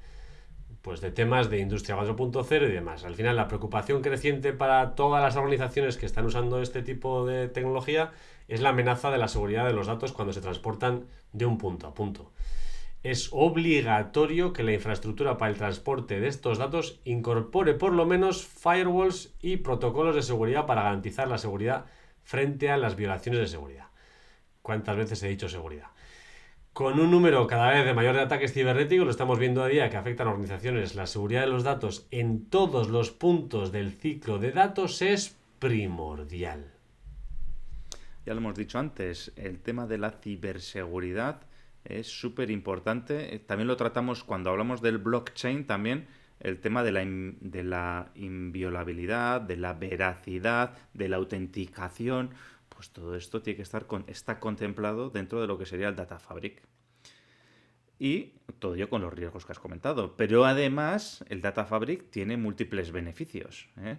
pues 0.82 1.00
de 1.00 1.10
temas 1.10 1.50
de 1.50 1.58
industria 1.58 1.96
4.0 1.96 2.68
y 2.68 2.72
demás. 2.72 3.04
Al 3.04 3.16
final, 3.16 3.34
la 3.34 3.48
preocupación 3.48 4.02
creciente 4.02 4.52
para 4.52 4.94
todas 4.94 5.20
las 5.20 5.34
organizaciones 5.34 5.96
que 5.96 6.06
están 6.06 6.26
usando 6.26 6.62
este 6.62 6.82
tipo 6.82 7.26
de 7.26 7.48
tecnología 7.48 8.12
es 8.48 8.60
la 8.60 8.70
amenaza 8.70 9.10
de 9.10 9.18
la 9.18 9.28
seguridad 9.28 9.66
de 9.66 9.72
los 9.72 9.86
datos 9.86 10.12
cuando 10.12 10.32
se 10.32 10.40
transportan 10.40 11.06
de 11.32 11.46
un 11.46 11.58
punto 11.58 11.86
a 11.86 11.94
punto. 11.94 12.32
Es 13.02 13.28
obligatorio 13.32 14.52
que 14.52 14.62
la 14.62 14.72
infraestructura 14.72 15.36
para 15.38 15.52
el 15.52 15.58
transporte 15.58 16.18
de 16.18 16.28
estos 16.28 16.58
datos 16.58 17.00
incorpore 17.04 17.74
por 17.74 17.92
lo 17.92 18.06
menos 18.06 18.44
firewalls 18.44 19.34
y 19.40 19.58
protocolos 19.58 20.16
de 20.16 20.22
seguridad 20.22 20.66
para 20.66 20.82
garantizar 20.82 21.28
la 21.28 21.38
seguridad 21.38 21.86
frente 22.24 22.70
a 22.70 22.76
las 22.76 22.96
violaciones 22.96 23.40
de 23.40 23.46
seguridad. 23.46 23.86
¿Cuántas 24.62 24.96
veces 24.96 25.22
he 25.22 25.28
dicho 25.28 25.48
seguridad? 25.48 25.90
Con 26.72 26.98
un 27.00 27.10
número 27.10 27.46
cada 27.46 27.70
vez 27.70 27.86
de 27.86 27.94
mayor 27.94 28.16
de 28.16 28.22
ataques 28.22 28.52
cibernéticos, 28.52 29.06
lo 29.06 29.10
estamos 29.10 29.38
viendo 29.38 29.62
a 29.62 29.68
día 29.68 29.88
que 29.88 29.96
afectan 29.96 30.26
a 30.26 30.30
organizaciones, 30.32 30.94
la 30.94 31.06
seguridad 31.06 31.42
de 31.42 31.46
los 31.46 31.62
datos 31.62 32.06
en 32.10 32.50
todos 32.50 32.88
los 32.88 33.12
puntos 33.12 33.72
del 33.72 33.92
ciclo 33.92 34.38
de 34.38 34.50
datos 34.50 35.00
es 35.00 35.38
primordial. 35.58 36.75
Ya 38.26 38.34
lo 38.34 38.40
hemos 38.40 38.56
dicho 38.56 38.78
antes, 38.78 39.32
el 39.36 39.60
tema 39.60 39.86
de 39.86 39.98
la 39.98 40.10
ciberseguridad 40.10 41.42
es 41.84 42.08
súper 42.08 42.50
importante. 42.50 43.34
Eh, 43.34 43.38
también 43.38 43.68
lo 43.68 43.76
tratamos 43.76 44.24
cuando 44.24 44.50
hablamos 44.50 44.82
del 44.82 44.98
blockchain 44.98 45.66
también, 45.66 46.08
el 46.40 46.60
tema 46.60 46.82
de 46.82 46.92
la, 46.92 47.04
de 47.04 47.62
la 47.62 48.10
inviolabilidad, 48.16 49.40
de 49.40 49.56
la 49.56 49.72
veracidad, 49.72 50.76
de 50.92 51.08
la 51.08 51.16
autenticación 51.16 52.34
pues 52.76 52.90
todo 52.90 53.16
esto 53.16 53.40
tiene 53.40 53.56
que 53.56 53.62
estar 53.62 53.86
con, 53.86 54.04
está 54.06 54.38
contemplado 54.38 55.08
dentro 55.08 55.40
de 55.40 55.46
lo 55.46 55.56
que 55.56 55.64
sería 55.64 55.88
el 55.88 55.96
Data 55.96 56.18
Fabric. 56.18 56.62
Y 57.98 58.34
todo 58.58 58.74
ello 58.74 58.90
con 58.90 59.00
los 59.00 59.14
riesgos 59.14 59.46
que 59.46 59.52
has 59.52 59.58
comentado. 59.58 60.14
Pero 60.16 60.44
además, 60.44 61.24
el 61.30 61.40
Data 61.40 61.64
Fabric 61.64 62.10
tiene 62.10 62.36
múltiples 62.36 62.92
beneficios. 62.92 63.70
¿eh? 63.78 63.96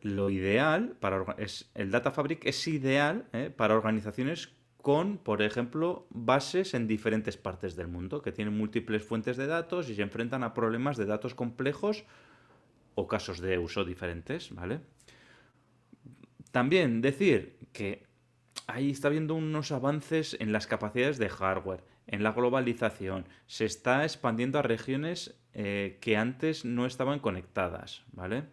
Lo 0.00 0.30
ideal 0.30 0.96
para 1.00 1.36
es 1.38 1.70
el 1.74 1.90
Data 1.90 2.10
Fabric 2.10 2.44
es 2.46 2.66
ideal 2.68 3.26
¿eh? 3.32 3.50
para 3.54 3.74
organizaciones 3.74 4.52
con, 4.84 5.16
por 5.16 5.40
ejemplo, 5.40 6.06
bases 6.10 6.74
en 6.74 6.86
diferentes 6.86 7.38
partes 7.38 7.74
del 7.74 7.88
mundo, 7.88 8.20
que 8.20 8.32
tienen 8.32 8.56
múltiples 8.56 9.02
fuentes 9.02 9.38
de 9.38 9.46
datos 9.46 9.88
y 9.88 9.94
se 9.94 10.02
enfrentan 10.02 10.44
a 10.44 10.52
problemas 10.52 10.98
de 10.98 11.06
datos 11.06 11.34
complejos 11.34 12.04
o 12.94 13.08
casos 13.08 13.40
de 13.40 13.58
uso 13.58 13.84
diferentes, 13.86 14.54
¿vale? 14.54 14.80
También 16.50 17.00
decir 17.00 17.56
que 17.72 18.06
ahí 18.66 18.90
está 18.90 19.08
habiendo 19.08 19.34
unos 19.34 19.72
avances 19.72 20.36
en 20.38 20.52
las 20.52 20.66
capacidades 20.66 21.16
de 21.16 21.30
hardware, 21.30 21.82
en 22.06 22.22
la 22.22 22.32
globalización, 22.32 23.26
se 23.46 23.64
está 23.64 24.04
expandiendo 24.04 24.58
a 24.58 24.62
regiones 24.62 25.34
eh, 25.54 25.98
que 26.02 26.16
antes 26.16 26.64
no 26.64 26.84
estaban 26.84 27.20
conectadas, 27.20 28.04
¿vale? 28.12 28.44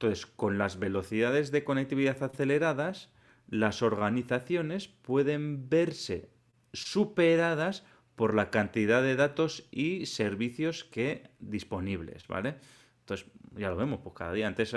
Entonces, 0.00 0.24
con 0.24 0.56
las 0.56 0.78
velocidades 0.78 1.50
de 1.50 1.62
conectividad 1.62 2.22
aceleradas, 2.22 3.10
las 3.50 3.82
organizaciones 3.82 4.88
pueden 4.88 5.68
verse 5.68 6.30
superadas 6.72 7.84
por 8.16 8.34
la 8.34 8.48
cantidad 8.48 9.02
de 9.02 9.14
datos 9.14 9.68
y 9.70 10.06
servicios 10.06 10.84
que 10.84 11.28
disponibles, 11.38 12.26
¿vale? 12.28 12.54
Entonces, 13.00 13.26
ya 13.54 13.68
lo 13.68 13.76
vemos, 13.76 14.00
pues 14.02 14.14
cada 14.14 14.32
día 14.32 14.46
antes 14.46 14.74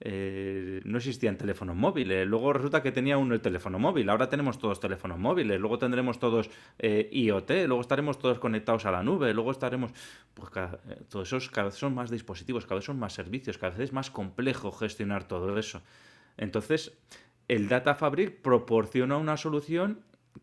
eh, 0.00 0.80
no 0.84 0.98
existían 0.98 1.38
teléfonos 1.38 1.74
móviles. 1.74 2.26
Luego 2.26 2.52
resulta 2.52 2.82
que 2.82 2.92
tenía 2.92 3.16
uno 3.16 3.34
el 3.34 3.40
teléfono 3.40 3.78
móvil. 3.78 4.08
Ahora 4.10 4.28
tenemos 4.28 4.58
todos 4.58 4.78
teléfonos 4.78 5.18
móviles. 5.18 5.58
Luego 5.58 5.78
tendremos 5.78 6.18
todos 6.18 6.50
eh, 6.78 7.08
IoT. 7.12 7.50
Luego 7.66 7.80
estaremos 7.80 8.18
todos 8.18 8.38
conectados 8.38 8.84
a 8.84 8.90
la 8.90 9.02
nube. 9.02 9.32
Luego 9.32 9.50
estaremos. 9.50 9.92
Pues 10.34 10.50
eh, 10.56 11.02
todos 11.08 11.28
esos 11.28 11.50
cada 11.50 11.68
vez 11.68 11.76
son 11.76 11.94
más 11.94 12.10
dispositivos, 12.10 12.66
cada 12.66 12.76
vez 12.76 12.84
son 12.84 12.98
más 12.98 13.14
servicios, 13.14 13.56
cada 13.58 13.72
vez 13.72 13.88
es 13.88 13.92
más 13.92 14.10
complejo 14.10 14.70
gestionar 14.70 15.24
todo 15.24 15.58
eso. 15.58 15.82
Entonces, 16.36 16.92
el 17.48 17.68
Data 17.68 17.94
Fabric 17.94 18.42
proporciona 18.42 19.16
una 19.16 19.38
solución 19.38 20.00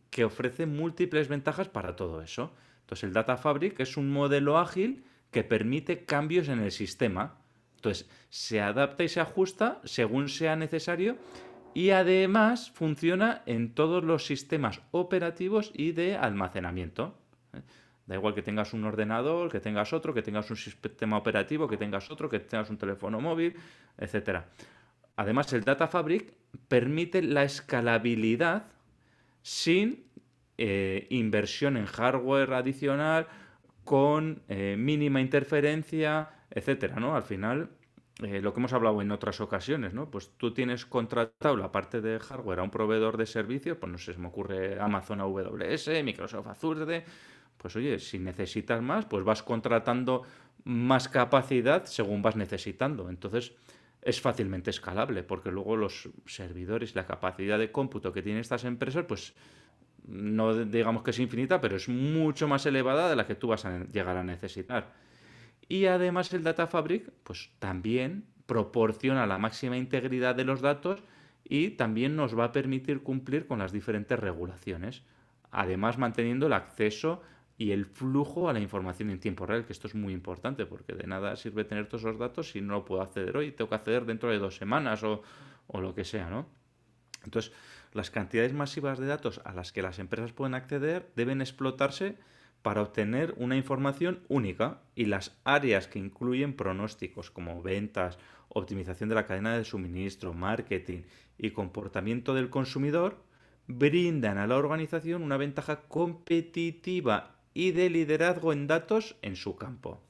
que 0.09 0.25
ofrece 0.25 0.65
múltiples 0.65 1.27
ventajas 1.27 1.69
para 1.69 1.95
todo 1.95 2.21
eso. 2.21 2.53
Entonces, 2.81 3.03
el 3.03 3.13
Data 3.13 3.37
Fabric 3.37 3.79
es 3.79 3.97
un 3.97 4.11
modelo 4.11 4.57
ágil 4.57 5.03
que 5.29 5.43
permite 5.43 6.05
cambios 6.05 6.47
en 6.47 6.59
el 6.59 6.71
sistema 6.71 7.42
entonces, 7.83 8.09
se 8.29 8.61
adapta 8.61 9.03
y 9.03 9.09
se 9.09 9.19
ajusta 9.19 9.81
según 9.83 10.29
sea 10.29 10.55
necesario 10.55 11.17
y 11.73 11.89
además 11.89 12.71
funciona 12.71 13.41
en 13.45 13.73
todos 13.73 14.05
los 14.05 14.25
sistemas 14.25 14.79
operativos 14.91 15.69
y 15.73 15.91
de 15.91 16.15
almacenamiento. 16.15 17.17
Da 18.05 18.15
igual 18.15 18.33
que 18.35 18.41
tengas 18.41 18.71
un 18.71 18.85
ordenador, 18.85 19.51
que 19.51 19.59
tengas 19.59 19.91
otro, 19.91 20.13
que 20.13 20.21
tengas 20.21 20.49
un 20.49 20.55
sistema 20.55 21.17
operativo, 21.17 21.67
que 21.67 21.75
tengas 21.75 22.09
otro, 22.09 22.29
que 22.29 22.39
tengas 22.39 22.69
un 22.69 22.77
teléfono 22.77 23.19
móvil, 23.19 23.53
etc. 23.97 24.43
Además, 25.17 25.51
el 25.51 25.65
Data 25.65 25.87
Fabric 25.87 26.33
permite 26.69 27.21
la 27.21 27.43
escalabilidad 27.43 28.67
sin 29.41 30.05
eh, 30.57 31.05
inversión 31.09 31.75
en 31.75 31.85
hardware 31.85 32.53
adicional, 32.53 33.27
con 33.83 34.41
eh, 34.47 34.75
mínima 34.77 35.19
interferencia, 35.19 36.29
etcétera, 36.53 36.97
¿no? 36.99 37.15
Al 37.15 37.23
final, 37.23 37.69
eh, 38.21 38.41
lo 38.41 38.53
que 38.53 38.59
hemos 38.59 38.73
hablado 38.73 39.01
en 39.01 39.11
otras 39.11 39.41
ocasiones, 39.41 39.93
¿no? 39.93 40.09
Pues 40.09 40.31
tú 40.37 40.53
tienes 40.53 40.85
contratado 40.85 41.57
la 41.57 41.71
parte 41.71 41.99
de 41.99 42.19
hardware 42.19 42.59
a 42.59 42.63
un 42.63 42.69
proveedor 42.69 43.17
de 43.17 43.25
servicios, 43.25 43.77
pues 43.77 43.91
no 43.91 43.97
se 43.97 44.15
me 44.17 44.27
ocurre 44.27 44.79
Amazon 44.79 45.21
AWS, 45.21 46.03
Microsoft 46.03 46.47
Azure, 46.47 47.03
pues 47.57 47.75
oye, 47.75 47.97
si 47.99 48.19
necesitas 48.19 48.81
más, 48.81 49.05
pues 49.05 49.23
vas 49.23 49.41
contratando 49.41 50.23
más 50.63 51.09
capacidad 51.09 51.85
según 51.85 52.21
vas 52.21 52.35
necesitando. 52.35 53.09
Entonces, 53.09 53.53
es 54.01 54.21
fácilmente 54.21 54.69
escalable, 54.69 55.23
porque 55.23 55.51
luego 55.51 55.75
los 55.77 56.09
servidores, 56.25 56.95
la 56.95 57.05
capacidad 57.05 57.57
de 57.57 57.71
cómputo 57.71 58.11
que 58.13 58.21
tienen 58.21 58.41
estas 58.41 58.65
empresas, 58.65 59.05
pues 59.07 59.33
no 60.05 60.53
digamos 60.65 61.03
que 61.03 61.11
es 61.11 61.19
infinita, 61.19 61.61
pero 61.61 61.77
es 61.77 61.87
mucho 61.87 62.47
más 62.47 62.65
elevada 62.65 63.09
de 63.09 63.15
la 63.15 63.25
que 63.25 63.35
tú 63.35 63.47
vas 63.47 63.65
a 63.65 63.85
llegar 63.85 64.17
a 64.17 64.23
necesitar. 64.23 64.91
Y 65.67 65.85
además 65.85 66.33
el 66.33 66.43
Data 66.43 66.67
Fabric 66.67 67.11
pues 67.23 67.51
también 67.59 68.25
proporciona 68.45 69.25
la 69.25 69.37
máxima 69.37 69.77
integridad 69.77 70.35
de 70.35 70.43
los 70.43 70.61
datos 70.61 71.01
y 71.43 71.71
también 71.71 72.15
nos 72.15 72.37
va 72.37 72.45
a 72.45 72.51
permitir 72.51 73.01
cumplir 73.01 73.47
con 73.47 73.59
las 73.59 73.71
diferentes 73.71 74.19
regulaciones, 74.19 75.03
además 75.51 75.97
manteniendo 75.97 76.47
el 76.47 76.53
acceso 76.53 77.21
y 77.57 77.71
el 77.71 77.85
flujo 77.85 78.49
a 78.49 78.53
la 78.53 78.59
información 78.59 79.09
en 79.09 79.19
tiempo 79.19 79.45
real, 79.45 79.65
que 79.65 79.73
esto 79.73 79.87
es 79.87 79.95
muy 79.95 80.13
importante 80.13 80.65
porque 80.65 80.93
de 80.93 81.07
nada 81.07 81.35
sirve 81.35 81.63
tener 81.63 81.87
todos 81.87 82.01
esos 82.01 82.17
datos 82.17 82.51
si 82.51 82.61
no 82.61 82.73
lo 82.73 82.85
puedo 82.85 83.01
acceder 83.01 83.37
hoy, 83.37 83.51
tengo 83.51 83.69
que 83.69 83.75
acceder 83.75 84.05
dentro 84.05 84.29
de 84.29 84.39
dos 84.39 84.55
semanas 84.55 85.03
o, 85.03 85.21
o 85.67 85.81
lo 85.81 85.93
que 85.93 86.03
sea, 86.03 86.29
¿no? 86.29 86.47
Entonces, 87.23 87.53
las 87.93 88.09
cantidades 88.09 88.53
masivas 88.53 88.99
de 88.99 89.05
datos 89.05 89.39
a 89.45 89.53
las 89.53 89.71
que 89.71 89.81
las 89.81 89.99
empresas 89.99 90.33
pueden 90.33 90.55
acceder 90.55 91.09
deben 91.15 91.41
explotarse 91.41 92.17
para 92.63 92.81
obtener 92.81 93.35
una 93.37 93.57
información 93.57 94.21
única 94.29 94.81
y 94.95 95.05
las 95.05 95.37
áreas 95.43 95.87
que 95.87 95.99
incluyen 95.99 96.55
pronósticos 96.55 97.29
como 97.29 97.61
ventas, 97.61 98.17
optimización 98.47 99.09
de 99.09 99.15
la 99.15 99.27
cadena 99.27 99.55
de 99.55 99.65
suministro, 99.65 100.33
marketing 100.33 101.03
y 101.37 101.51
comportamiento 101.51 102.33
del 102.33 102.49
consumidor 102.49 103.21
brindan 103.67 104.37
a 104.37 104.47
la 104.47 104.57
organización 104.57 105.23
una 105.23 105.37
ventaja 105.37 105.81
competitiva 105.81 107.35
y 107.53 107.71
de 107.71 107.89
liderazgo 107.89 108.53
en 108.53 108.65
datos 108.65 109.17
en 109.21 109.35
su 109.35 109.55
campo. 109.55 110.01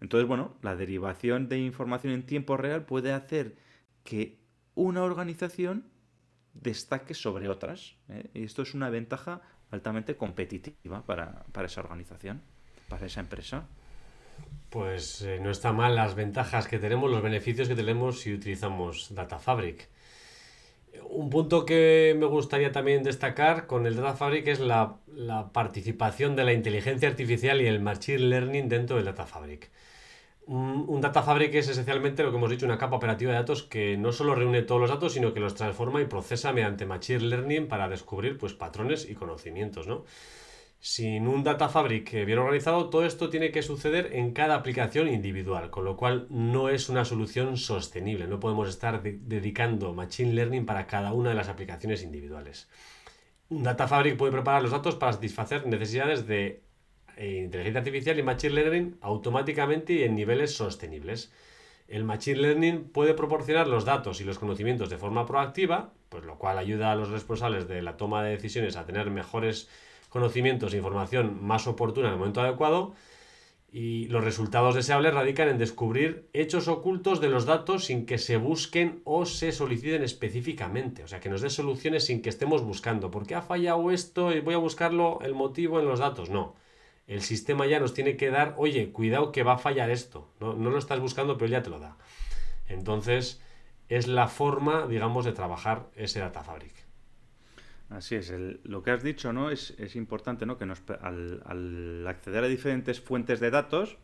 Entonces, 0.00 0.26
bueno, 0.26 0.56
la 0.62 0.76
derivación 0.76 1.48
de 1.48 1.58
información 1.58 2.12
en 2.12 2.24
tiempo 2.24 2.56
real 2.56 2.84
puede 2.84 3.12
hacer 3.12 3.56
que 4.02 4.38
una 4.74 5.02
organización 5.02 5.84
destaque 6.54 7.14
sobre 7.14 7.48
otras. 7.48 7.96
¿eh? 8.08 8.30
Y 8.34 8.44
esto 8.44 8.62
es 8.62 8.74
una 8.74 8.90
ventaja 8.90 9.42
altamente 9.70 10.16
competitiva 10.16 11.02
para, 11.02 11.44
esa 11.64 11.80
organización, 11.80 12.42
para 12.88 13.06
esa 13.06 13.20
empresa. 13.20 13.66
Pues 14.70 15.22
eh, 15.22 15.38
no 15.40 15.50
está 15.50 15.72
mal 15.72 15.96
las 15.96 16.14
ventajas 16.14 16.68
que 16.68 16.78
tenemos, 16.78 17.10
los 17.10 17.22
beneficios 17.22 17.68
que 17.68 17.74
tenemos 17.74 18.20
si 18.20 18.34
utilizamos 18.34 19.14
Data 19.14 19.38
Fabric. 19.38 19.88
Un 21.08 21.30
punto 21.30 21.64
que 21.66 22.16
me 22.18 22.26
gustaría 22.26 22.72
también 22.72 23.02
destacar 23.02 23.66
con 23.66 23.86
el 23.86 23.96
Data 23.96 24.14
Fabric 24.14 24.46
es 24.48 24.60
la, 24.60 24.96
la 25.14 25.52
participación 25.52 26.36
de 26.36 26.44
la 26.44 26.52
inteligencia 26.52 27.08
artificial 27.08 27.60
y 27.60 27.66
el 27.66 27.80
machine 27.80 28.18
learning 28.18 28.68
dentro 28.68 28.96
del 28.96 29.06
Data 29.06 29.26
Fabric. 29.26 29.70
Un, 30.46 31.00
Data 31.00 31.22
Fabric 31.22 31.52
es 31.56 31.68
esencialmente 31.68 32.22
lo 32.22 32.30
que 32.30 32.36
hemos 32.36 32.50
dicho, 32.50 32.66
una 32.66 32.78
capa 32.78 32.96
operativa 32.96 33.32
de 33.32 33.38
datos 33.38 33.64
que 33.64 33.96
no 33.96 34.12
solo 34.12 34.36
reúne 34.36 34.62
todos 34.62 34.80
los 34.80 34.90
datos, 34.90 35.12
sino 35.12 35.34
que 35.34 35.40
los 35.40 35.56
transforma 35.56 36.00
y 36.00 36.04
procesa 36.04 36.52
mediante 36.52 36.86
Machine 36.86 37.18
Learning 37.18 37.66
para 37.66 37.88
descubrir 37.88 38.38
pues, 38.38 38.54
patrones 38.54 39.10
y 39.10 39.14
conocimientos. 39.14 39.88
¿no? 39.88 40.04
Sin 40.78 41.26
un 41.26 41.42
Data 41.42 41.68
Fabric 41.68 42.12
bien 42.24 42.38
organizado, 42.38 42.90
todo 42.90 43.04
esto 43.04 43.28
tiene 43.28 43.50
que 43.50 43.62
suceder 43.62 44.10
en 44.12 44.32
cada 44.32 44.54
aplicación 44.54 45.08
individual, 45.08 45.68
con 45.70 45.84
lo 45.84 45.96
cual 45.96 46.28
no 46.30 46.68
es 46.68 46.88
una 46.88 47.04
solución 47.04 47.56
sostenible. 47.56 48.28
No 48.28 48.38
podemos 48.38 48.68
estar 48.68 49.02
dedicando 49.02 49.94
Machine 49.94 50.32
Learning 50.32 50.64
para 50.64 50.86
cada 50.86 51.12
una 51.12 51.30
de 51.30 51.36
las 51.36 51.48
aplicaciones 51.48 52.04
individuales. 52.04 52.68
Un 53.48 53.64
Data 53.64 53.88
Fabric 53.88 54.16
puede 54.16 54.30
preparar 54.30 54.62
los 54.62 54.70
datos 54.70 54.94
para 54.94 55.12
satisfacer 55.12 55.66
necesidades 55.66 56.28
de 56.28 56.65
eh, 57.16 57.42
inteligencia 57.44 57.78
artificial 57.80 58.18
y 58.18 58.22
machine 58.22 58.54
learning 58.54 58.98
automáticamente 59.00 59.94
y 59.94 60.02
en 60.04 60.14
niveles 60.14 60.54
sostenibles. 60.54 61.32
El 61.88 62.04
machine 62.04 62.40
learning 62.40 62.84
puede 62.84 63.14
proporcionar 63.14 63.68
los 63.68 63.84
datos 63.84 64.20
y 64.20 64.24
los 64.24 64.38
conocimientos 64.38 64.90
de 64.90 64.98
forma 64.98 65.24
proactiva, 65.24 65.92
pues 66.08 66.24
lo 66.24 66.36
cual 66.36 66.58
ayuda 66.58 66.92
a 66.92 66.96
los 66.96 67.08
responsables 67.08 67.68
de 67.68 67.80
la 67.80 67.96
toma 67.96 68.22
de 68.22 68.32
decisiones 68.32 68.76
a 68.76 68.84
tener 68.84 69.10
mejores 69.10 69.68
conocimientos 70.10 70.74
e 70.74 70.78
información 70.78 71.42
más 71.42 71.66
oportuna 71.66 72.08
en 72.08 72.14
el 72.14 72.18
momento 72.18 72.42
adecuado. 72.42 72.94
Y 73.72 74.08
los 74.08 74.24
resultados 74.24 74.74
deseables 74.74 75.14
radican 75.14 75.48
en 75.48 75.58
descubrir 75.58 76.28
hechos 76.32 76.68
ocultos 76.68 77.20
de 77.20 77.28
los 77.28 77.46
datos 77.46 77.84
sin 77.84 78.04
que 78.04 78.18
se 78.18 78.36
busquen 78.36 79.00
o 79.04 79.26
se 79.26 79.52
soliciten 79.52 80.02
específicamente. 80.02 81.02
O 81.02 81.08
sea, 81.08 81.20
que 81.20 81.28
nos 81.28 81.40
dé 81.40 81.50
soluciones 81.50 82.04
sin 82.04 82.20
que 82.20 82.30
estemos 82.30 82.62
buscando. 82.62 83.10
¿Por 83.10 83.26
qué 83.26 83.34
ha 83.34 83.42
fallado 83.42 83.90
esto? 83.90 84.34
Y 84.34 84.40
voy 84.40 84.54
a 84.54 84.58
buscarlo 84.58 85.18
el 85.22 85.34
motivo 85.34 85.78
en 85.78 85.86
los 85.86 85.98
datos. 85.98 86.30
No 86.30 86.65
el 87.06 87.22
sistema 87.22 87.66
ya 87.66 87.78
nos 87.78 87.94
tiene 87.94 88.16
que 88.16 88.30
dar, 88.30 88.54
oye, 88.56 88.90
cuidado 88.90 89.30
que 89.30 89.44
va 89.44 89.54
a 89.54 89.58
fallar 89.58 89.90
esto. 89.90 90.28
No, 90.40 90.54
lo 90.54 90.78
estás 90.78 90.98
buscando, 90.98 91.38
pero 91.38 91.50
ya 91.50 91.62
te 91.62 91.70
lo 91.70 91.78
da. 91.78 91.96
Entonces, 92.68 93.40
es 93.88 94.08
la 94.08 94.26
forma, 94.26 94.86
digamos, 94.86 95.24
de 95.24 95.32
trabajar 95.32 95.88
ese 95.94 96.18
Data 96.18 96.42
Fabric. 96.42 96.74
Así 97.90 98.16
es, 98.16 98.32
lo 98.64 98.82
que 98.82 98.90
has 98.90 99.04
dicho, 99.04 99.32
¿no? 99.32 99.50
Es, 99.50 99.94
importante, 99.94 100.44
¿no? 100.44 100.58
Que 100.58 100.66
nos, 100.66 100.82
al, 101.00 102.04
acceder 102.08 102.42
a 102.42 102.48
diferentes 102.48 103.00
fuentes 103.00 103.38
de 103.38 103.50
datos, 103.50 103.98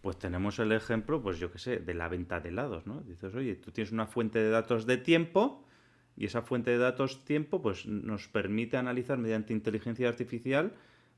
pues 0.00 0.18
tenemos 0.18 0.58
el 0.58 0.72
ejemplo, 0.72 1.20
pues 1.20 1.38
yo 1.38 1.52
qué 1.52 1.58
sé, 1.58 1.76
de 1.76 1.92
la 1.92 2.08
venta 2.08 2.40
de 2.40 2.48
helados, 2.48 2.86
¿no? 2.86 3.02
Dices, 3.02 3.34
oye, 3.34 3.56
tú 3.56 3.70
tienes 3.70 3.92
una 3.92 4.06
fuente 4.06 4.38
de 4.38 4.48
datos 4.48 4.86
de 4.86 4.96
tiempo 4.96 5.66
y 6.16 6.24
esa 6.24 6.40
fuente 6.40 6.70
de 6.70 6.78
datos 6.78 7.22
tiempo, 7.26 7.60
pues 7.60 7.84
nos 7.84 8.28
permite 8.28 8.78
analizar 8.78 9.18
mediante 9.18 9.52
inteligencia 9.52 10.08
artificial 10.08 10.72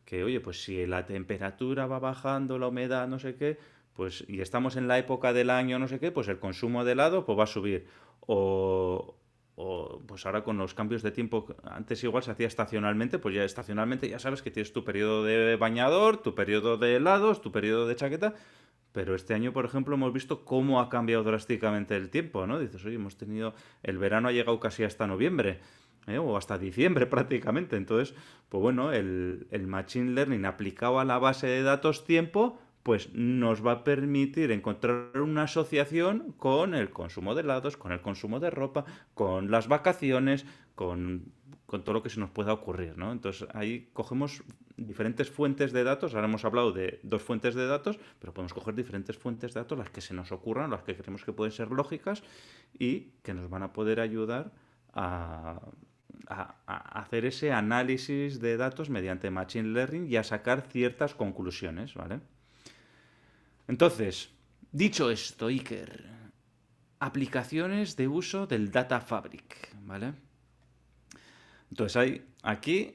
que, 0.05 0.25
oye, 0.25 0.41
pues 0.41 0.63
si 0.63 0.87
la 0.87 1.07
temperatura 1.07 1.87
va 1.87 1.99
bajando, 1.99 2.59
la 2.59 2.69
humedad, 2.69 3.09
no 3.09 3.19
sé 3.19 3.37
qué, 3.37 3.59
pues 3.95 4.25
y 4.29 4.41
estamos 4.41 4.77
en 4.77 4.89
la 4.89 4.99
época 4.99 5.33
del 5.33 5.51
año, 5.51 5.79
no 5.79 5.89
sé 5.89 6.01
qué, 6.01 6.11
pues 6.11 6.29
el 6.29 6.39
consumo 6.39 6.85
de 6.85 6.93
helado 6.93 7.25
pues 7.25 7.39
va 7.39 7.45
a 7.45 7.47
subir. 7.47 7.87
O, 8.21 9.17
o 9.57 10.03
pues 10.07 10.25
ahora 10.27 10.45
con 10.45 10.59
los 10.59 10.75
cambios 10.75 11.03
de 11.03 11.11
tiempo, 11.11 11.47
antes 11.65 12.03
igual 12.05 12.23
se 12.23 12.31
hacía 12.31 12.47
estacionalmente, 12.47 13.19
pues 13.19 13.35
ya 13.35 13.45
estacionalmente 13.45 14.09
ya 14.09 14.19
sabes 14.19 14.43
que 14.43 14.51
tienes 14.51 14.73
tu 14.73 14.85
periodo 14.85 15.25
de 15.25 15.57
bañador, 15.57 16.19
tu 16.19 16.35
periodo 16.35 16.79
de 16.79 16.97
helados, 16.97 17.41
tu 17.41 17.53
periodo 17.53 17.87
de 17.87 17.97
chaqueta, 17.97 18.35
pero 18.93 19.15
este 19.15 19.35
año, 19.35 19.53
por 19.53 19.65
ejemplo, 19.65 19.95
hemos 19.95 20.13
visto 20.13 20.45
cómo 20.45 20.81
ha 20.81 20.89
cambiado 20.89 21.25
drásticamente 21.25 21.97
el 21.97 22.11
tiempo, 22.11 22.47
¿no? 22.47 22.59
Dices, 22.59 22.85
oye, 22.85 22.97
hemos 22.97 23.17
tenido, 23.17 23.55
el 23.83 23.99
verano 23.99 24.29
ha 24.29 24.33
llegado 24.33 24.61
casi 24.61 24.85
hasta 24.85 25.07
noviembre. 25.07 25.61
¿Eh? 26.07 26.19
o 26.19 26.37
hasta 26.37 26.59
diciembre 26.59 27.07
prácticamente. 27.15 27.77
Entonces, 27.77 28.15
pues 28.49 28.63
bueno, 28.63 28.93
el, 28.93 29.47
Machine 29.67 30.13
Learning 30.13 30.45
aplicado 30.45 31.01
a 31.01 31.05
la 31.05 31.19
base 31.19 31.47
de 31.47 31.63
datos 31.63 32.05
tiempo, 32.05 32.59
pues 32.83 33.15
nos 33.15 33.65
va 33.65 33.73
a 33.73 33.85
permitir 33.85 34.51
encontrar 34.51 35.21
una 35.21 35.45
asociación 35.45 36.33
con 36.37 36.75
el 36.75 36.91
consumo 36.91 37.35
de 37.35 37.43
helados, 37.43 37.77
con 37.77 37.93
el 37.93 38.01
consumo 38.01 38.41
de 38.41 38.51
ropa, 38.51 38.85
con 39.15 39.51
las 39.51 39.69
vacaciones, 39.69 40.45
con, 40.75 41.33
todo 41.67 41.93
lo 41.93 42.03
que 42.03 42.11
se 42.11 42.21
nos 42.21 42.31
pueda 42.31 42.53
ocurrir, 42.53 42.99
¿no? 42.99 43.13
Entonces 43.13 43.49
ahí 43.55 43.89
cogemos 43.93 44.43
diferentes 44.77 45.31
fuentes 45.31 45.73
de 45.73 45.85
datos, 45.85 46.15
ahora 46.15 46.27
hemos 46.27 46.45
hablado 46.45 46.73
de 46.73 46.99
dos 47.03 47.23
fuentes 47.23 47.55
de 47.55 47.67
datos, 47.67 47.99
pero 48.19 48.35
podemos 48.35 48.53
coger 48.53 48.75
diferentes 48.75 49.17
fuentes 49.17 49.55
de 49.55 49.61
datos, 49.61 49.79
las 49.79 49.89
que 49.89 50.01
se 50.01 50.13
nos 50.13 50.33
ocurran, 50.33 50.71
las 50.71 50.83
que 50.83 50.97
creemos 50.97 51.25
que 51.25 51.33
pueden 51.33 51.53
ser 51.53 51.71
lógicas 51.71 52.25
y 52.79 53.13
que 53.23 53.33
nos 53.33 53.49
van 53.49 53.63
a 53.63 53.73
poder 53.73 54.01
ayudar 54.01 54.53
a, 54.93 55.61
a, 56.29 56.57
hacer 57.01 57.25
ese 57.25 57.53
análisis 57.53 58.41
de 58.41 58.57
datos 58.57 58.91
mediante 58.91 59.31
Machine 59.31 59.69
Learning 59.69 60.07
y 60.09 60.17
a 60.17 60.25
sacar 60.25 60.63
ciertas 60.71 61.15
conclusiones, 61.15 61.95
¿vale? 61.95 62.21
Entonces, 63.69 64.31
dicho 64.71 65.11
esto, 65.11 65.47
Iker, 65.47 66.05
aplicaciones 67.01 67.97
de 67.97 68.09
uso 68.09 68.47
del 68.47 68.71
Data 68.71 69.01
Fabric, 69.01 69.77
¿vale? 69.85 70.15
Entonces 71.71 71.97
hay 71.97 72.27
aquí 72.43 72.95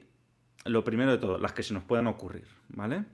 lo 0.64 0.84
primero 0.84 1.10
de 1.10 1.18
todo, 1.18 1.38
las 1.38 1.52
que 1.52 1.62
se 1.62 1.74
nos 1.74 1.84
puedan 1.84 2.06
ocurrir, 2.06 2.46
¿vale? 2.68 3.04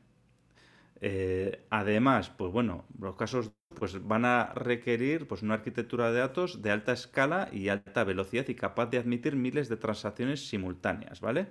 Eh, 1.07 1.67
además, 1.69 2.31
pues 2.31 2.51
bueno, 2.51 2.87
los 2.99 3.15
casos 3.15 3.53
pues 3.77 4.03
van 4.07 4.25
a 4.25 4.55
requerir 4.55 5.29
pues, 5.29 5.43
una 5.43 5.53
arquitectura 5.53 6.11
de 6.11 6.21
datos 6.21 6.63
de 6.63 6.71
alta 6.71 6.95
escala 6.95 7.51
y 7.53 7.69
alta 7.69 8.05
velocidad 8.05 8.49
y 8.49 8.55
capaz 8.55 8.87
de 8.87 8.97
admitir 8.97 9.37
miles 9.37 9.69
de 9.69 9.77
transacciones 9.77 10.49
simultáneas, 10.49 11.21
¿vale? 11.21 11.49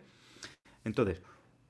Entonces, 0.83 1.21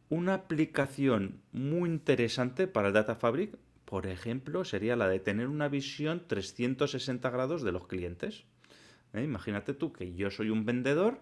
una 0.08 0.34
aplicación 0.34 1.41
muy 1.52 1.89
interesante 1.89 2.67
para 2.67 2.88
el 2.88 2.93
Data 2.93 3.15
Fabric, 3.15 3.58
por 3.84 4.08
ejemplo, 4.08 4.63
sería 4.63 4.96
la 4.96 5.10
de 5.10 5.19
tener 5.19 5.50
una 5.50 5.67
visión 5.67 6.24
360 6.26 7.30
grados 7.32 7.63
de 7.63 7.74
los 7.74 7.88
clientes. 7.88 8.46
¿Eh? 9.12 9.24
Imagínate 9.24 9.74
tú 9.74 9.91
que 9.91 10.15
yo 10.15 10.32
soy 10.32 10.52
un 10.52 10.65
vendedor, 10.65 11.19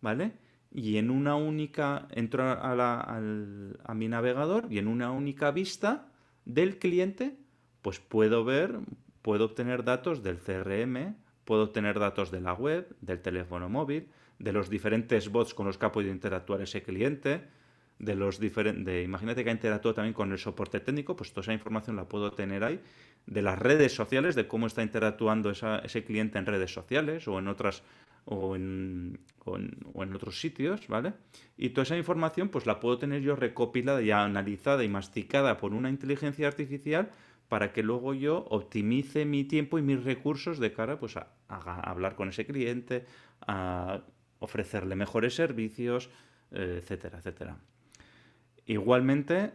¿vale? 0.00 0.32
Y 0.74 0.96
en 0.96 1.10
una 1.10 1.36
única, 1.36 2.08
entro 2.10 2.44
a, 2.44 3.18
a 3.18 3.94
mi 3.94 4.08
navegador 4.08 4.66
y 4.70 4.78
en 4.78 4.88
una 4.88 5.10
única 5.10 5.50
vista 5.50 6.08
del 6.44 6.78
cliente 6.78 7.36
pues 7.82 7.98
puedo 7.98 8.44
ver, 8.44 8.78
puedo 9.20 9.44
obtener 9.44 9.84
datos 9.84 10.22
del 10.22 10.38
CRM, 10.38 11.16
puedo 11.44 11.64
obtener 11.64 11.98
datos 11.98 12.30
de 12.30 12.40
la 12.40 12.54
web, 12.54 12.96
del 13.00 13.20
teléfono 13.20 13.68
móvil, 13.68 14.08
de 14.38 14.52
los 14.52 14.70
diferentes 14.70 15.28
bots 15.28 15.52
con 15.52 15.66
los 15.66 15.76
que 15.76 15.86
ha 15.86 15.92
podido 15.92 16.12
interactuar 16.12 16.62
ese 16.62 16.82
cliente, 16.82 17.42
de 17.98 18.16
los 18.16 18.40
diferentes, 18.40 19.04
imagínate 19.04 19.44
que 19.44 19.50
ha 19.50 19.52
interactuado 19.52 19.94
también 19.94 20.14
con 20.14 20.32
el 20.32 20.38
soporte 20.38 20.80
técnico, 20.80 21.14
pues 21.14 21.32
toda 21.32 21.42
esa 21.42 21.52
información 21.52 21.94
la 21.94 22.08
puedo 22.08 22.32
tener 22.32 22.64
ahí, 22.64 22.80
de 23.26 23.42
las 23.42 23.58
redes 23.58 23.94
sociales, 23.94 24.34
de 24.34 24.48
cómo 24.48 24.66
está 24.66 24.82
interactuando 24.82 25.50
ese 25.50 26.04
cliente 26.04 26.38
en 26.38 26.46
redes 26.46 26.72
sociales 26.72 27.28
o 27.28 27.38
en 27.38 27.46
otras 27.46 27.84
o 28.24 28.56
en, 28.56 29.18
otros 30.14 30.40
sitios, 30.40 30.86
¿vale? 30.88 31.14
Y 31.56 31.70
toda 31.70 31.82
esa 31.82 31.96
información 31.96 32.48
pues 32.48 32.66
la 32.66 32.80
puedo 32.80 32.98
tener 32.98 33.22
yo 33.22 33.34
recopilada 33.34 34.02
y 34.02 34.10
analizada 34.10 34.84
y 34.84 34.88
masticada 34.88 35.56
por 35.56 35.74
una 35.74 35.90
inteligencia 35.90 36.46
artificial 36.46 37.10
para 37.48 37.72
que 37.72 37.82
luego 37.82 38.14
yo 38.14 38.46
optimice 38.50 39.24
mi 39.24 39.44
tiempo 39.44 39.78
y 39.78 39.82
mis 39.82 40.04
recursos 40.04 40.58
de 40.58 40.72
cara 40.72 40.98
pues, 40.98 41.16
a, 41.16 41.28
hablar 41.48 42.14
con 42.14 42.28
ese 42.28 42.46
cliente, 42.46 43.04
a 43.46 44.02
ofrecerle 44.38 44.96
mejores 44.96 45.34
servicios, 45.34 46.08
etcétera, 46.50 47.18
etcétera. 47.18 47.58
Igualmente, 48.66 49.52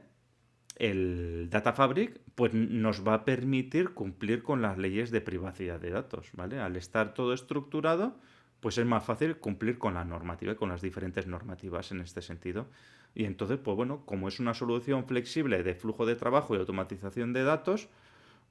el 0.76 1.50
Data 1.50 1.74
Fabric 1.74 2.20
pues, 2.36 2.54
nos 2.54 3.08
va 3.08 3.16
a 3.16 3.26
permitir 3.26 3.94
cumplir 3.94 4.44
con 4.44 4.62
las 4.62 4.78
leyes 4.78 5.12
de 5.12 5.22
privacidad 5.22 5.80
de 5.80 5.92
datos. 5.92 6.30
¿vale? 6.34 6.60
Al 6.60 6.76
estar 6.76 7.14
todo 7.14 7.34
estructurado, 7.34 8.20
pues 8.60 8.78
es 8.78 8.86
más 8.86 9.04
fácil 9.04 9.38
cumplir 9.38 9.78
con 9.78 9.94
la 9.94 10.04
normativa 10.04 10.54
y 10.54 10.56
con 10.56 10.70
las 10.70 10.82
diferentes 10.82 11.28
normativas 11.28 11.92
en 11.92 12.02
este 12.02 12.22
sentido. 12.22 12.68
Y 13.14 13.26
entonces, 13.26 13.58
pues 13.58 13.76
bueno, 13.76 14.04
como 14.06 14.28
es 14.28 14.40
una 14.40 14.54
solución 14.54 15.06
flexible 15.06 15.64
de 15.64 15.76
flujo 15.76 16.06
de 16.06 16.16
trabajo 16.16 16.56
y 16.56 16.60
automatización 16.60 17.34
de 17.34 17.44
datos, 17.44 17.90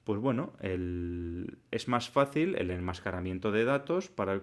pues 0.07 0.21
bueno, 0.21 0.53
es 0.61 1.89
más 1.89 2.09
fácil 2.09 2.55
el 2.55 2.71
enmascaramiento 2.71 3.51
de 3.51 3.65
datos 3.65 4.09
para 4.09 4.35
el, 4.35 4.43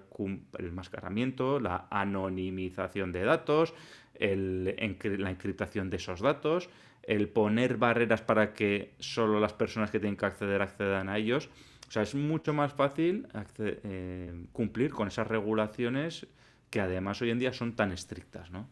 enmascaramiento, 0.59 1.61
la 1.61 1.87
anonimización 1.89 3.13
de 3.13 3.23
datos, 3.23 3.73
la 4.19 5.31
encriptación 5.31 5.89
de 5.89 5.97
esos 5.97 6.19
datos, 6.19 6.69
el 7.03 7.29
poner 7.29 7.77
barreras 7.77 8.21
para 8.21 8.53
que 8.53 8.93
solo 8.99 9.39
las 9.39 9.53
personas 9.53 9.91
que 9.91 9.99
tienen 9.99 10.17
que 10.17 10.25
acceder 10.25 10.61
accedan 10.61 11.09
a 11.09 11.17
ellos. 11.17 11.49
O 11.87 11.91
sea, 11.91 12.01
es 12.01 12.15
mucho 12.15 12.53
más 12.53 12.73
fácil 12.73 13.27
eh, 13.59 14.45
cumplir 14.51 14.91
con 14.91 15.07
esas 15.07 15.27
regulaciones 15.27 16.27
que 16.69 16.81
además 16.81 17.21
hoy 17.21 17.29
en 17.29 17.39
día 17.39 17.53
son 17.53 17.75
tan 17.75 17.91
estrictas, 17.91 18.49
¿no? 18.49 18.67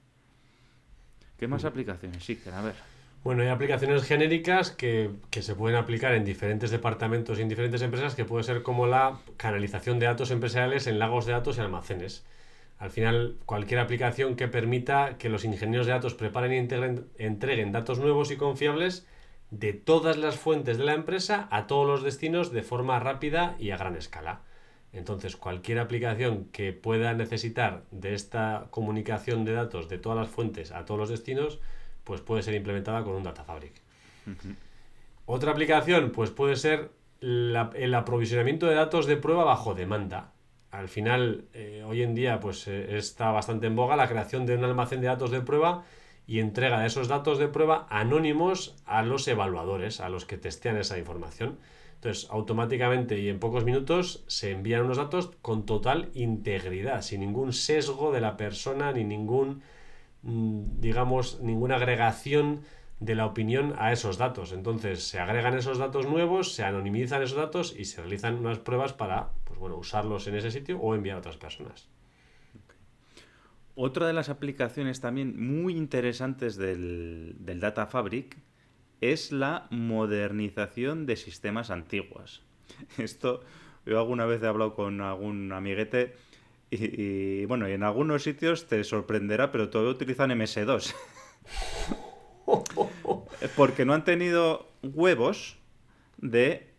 ¿Qué 1.38 1.48
más 1.48 1.64
mm. 1.64 1.68
aplicaciones? 1.68 2.24
Sí, 2.24 2.36
que 2.38 2.50
a 2.50 2.62
ver. 2.62 2.74
Bueno, 3.24 3.44
hay 3.44 3.50
aplicaciones 3.50 4.04
genéricas 4.04 4.72
que, 4.72 5.12
se 5.30 5.54
pueden 5.54 5.78
aplicar 5.78 6.16
en 6.16 6.26
diferentes 6.26 6.72
departamentos 6.72 7.38
y 7.38 7.44
en 7.44 7.50
diferentes 7.50 7.84
empresas, 7.84 8.16
que 8.16 8.26
puede 8.26 8.44
ser 8.44 8.64
como 8.64 8.88
la 8.88 9.20
canalización 9.38 10.00
de 10.00 10.08
datos 10.08 10.32
empresariales 10.32 10.88
en 10.88 10.98
lagos 10.98 11.28
de 11.28 11.34
datos 11.34 11.58
y 11.58 11.62
almacenes. 11.62 12.26
Al 12.82 12.90
final, 12.90 13.38
cualquier 13.46 13.80
aplicación 13.80 14.36
que 14.36 14.48
permita 14.48 15.20
que 15.20 15.30
los 15.30 15.46
ingenieros 15.46 15.86
de 15.86 15.94
datos 15.94 16.16
preparen 16.16 16.52
y 16.52 17.24
entreguen 17.24 17.72
datos 17.72 18.00
nuevos 18.00 18.32
y 18.32 18.38
confiables 18.38 19.06
de 19.52 19.74
todas 19.74 20.18
las 20.18 20.36
fuentes 20.36 20.80
de 20.80 20.86
la 20.86 20.96
empresa 20.96 21.48
a 21.52 21.68
todos 21.68 21.86
los 21.86 22.02
destinos 22.02 22.52
de 22.52 22.64
forma 22.64 23.00
rápida 23.00 23.56
y 23.60 23.70
a 23.70 23.78
gran 23.78 23.96
escala. 23.96 24.42
Entonces, 24.94 25.36
cualquier 25.36 25.78
aplicación 25.78 26.46
que 26.46 26.74
pueda 26.74 27.14
necesitar 27.14 27.84
de 27.92 28.16
esta 28.16 28.66
comunicación 28.72 29.46
de 29.46 29.54
datos 29.54 29.88
de 29.88 30.00
todas 30.00 30.18
las 30.18 30.30
fuentes 30.30 30.72
a 30.72 30.84
todos 30.84 31.02
los 31.02 31.10
destinos, 31.10 31.60
pues 32.04 32.22
puede 32.22 32.42
ser 32.42 32.56
implementada 32.56 33.04
con 33.04 33.14
un 33.14 33.22
Data 33.22 33.44
Fabric. 33.44 33.74
Otra 35.28 35.52
aplicación, 35.52 36.12
pues 36.12 36.32
puede 36.32 36.56
ser 36.56 36.90
el 37.22 37.94
aprovisionamiento 37.94 38.66
de 38.66 38.74
datos 38.74 39.06
de 39.06 39.18
prueba 39.18 39.44
bajo 39.44 39.76
demanda. 39.76 40.32
Al 40.72 40.90
final, 40.90 41.46
eh, 41.54 41.84
hoy 41.86 42.02
en 42.02 42.16
día, 42.16 42.40
pues 42.40 42.68
eh, 42.68 42.98
está 42.98 43.32
bastante 43.32 43.68
en 43.68 43.76
boga 43.76 43.96
la 43.96 44.08
creación 44.08 44.46
de 44.46 44.56
un 44.56 44.64
almacén 44.64 45.02
de 45.02 45.08
datos 45.08 45.32
de 45.32 45.42
prueba 45.42 45.84
y 46.26 46.40
entrega 46.40 46.80
de 46.80 46.88
esos 46.88 47.08
datos 47.08 47.40
de 47.40 47.48
prueba 47.48 47.88
anónimos 47.90 48.76
a 48.86 49.04
los 49.04 49.28
evaluadores, 49.28 50.00
a 50.00 50.10
los 50.10 50.26
que 50.26 50.38
testean 50.38 50.78
esa 50.78 50.98
información. 50.98 51.60
Entonces, 51.96 52.28
automáticamente 52.32 53.20
y 53.20 53.30
en 53.30 53.40
pocos 53.40 53.64
minutos 53.66 54.24
se 54.28 54.52
envían 54.52 54.84
unos 54.86 54.98
datos 54.98 55.32
con 55.42 55.66
total 55.66 56.10
integridad, 56.14 57.02
sin 57.02 57.20
ningún 57.20 57.54
sesgo 57.54 58.12
de 58.12 58.22
la 58.22 58.38
persona 58.38 58.92
ni 58.92 59.04
ningún 59.04 59.62
Mm, 60.24 60.80
digamos, 60.80 61.40
ninguna 61.42 61.76
agregación 61.78 62.62
de 63.00 63.16
la 63.16 63.26
opinión 63.26 63.74
a 63.80 63.92
esos 63.92 64.18
datos. 64.18 64.52
Entonces 64.52 65.04
se 65.04 65.20
agregan 65.20 65.58
esos 65.58 65.78
datos 65.80 66.06
nuevos, 66.08 66.54
se 66.54 66.64
anonimizan 66.64 67.24
esos 67.24 67.38
datos 67.38 67.76
y 67.78 67.86
se 67.86 68.02
realizan 68.02 68.36
unas 68.36 68.60
pruebas 68.60 68.94
para 68.94 69.30
bueno, 69.62 69.78
usarlos 69.78 70.28
en 70.28 70.36
ese 70.36 70.52
sitio 70.52 70.80
o 70.80 70.96
enviar 70.96 71.16
a 71.16 71.20
otras 71.20 71.38
personas. 71.38 71.88
Otra 73.76 74.08
de 74.08 74.14
las 74.14 74.28
aplicaciones 74.28 75.00
también 75.00 75.40
muy 75.40 75.78
interesantes 75.78 76.58
del, 76.58 77.36
del 77.40 77.60
Data 77.60 77.86
Fabric 77.86 78.38
es 79.00 79.32
la 79.32 79.68
modernización 79.70 81.06
de 81.06 81.16
sistemas 81.16 81.72
antiguos. 81.72 82.44
Esto 82.98 83.42
yo 83.86 84.00
alguna 84.00 84.26
vez 84.26 84.42
he 84.44 84.48
hablado 84.48 84.76
con 84.76 85.00
algún 85.02 85.52
amiguete 85.54 86.16
y, 86.70 87.46
bueno, 87.46 87.70
y 87.70 87.74
en 87.74 87.84
algunos 87.84 88.24
sitios 88.24 88.68
te 88.68 88.84
sorprenderá, 88.84 89.52
pero 89.52 89.70
todavía 89.70 89.94
utilizan 89.94 90.32
MS2. 90.32 90.96
Porque 93.56 93.86
no 93.86 93.94
han 93.94 94.04
tenido 94.04 94.70
huevos 94.82 95.58
de 96.18 96.71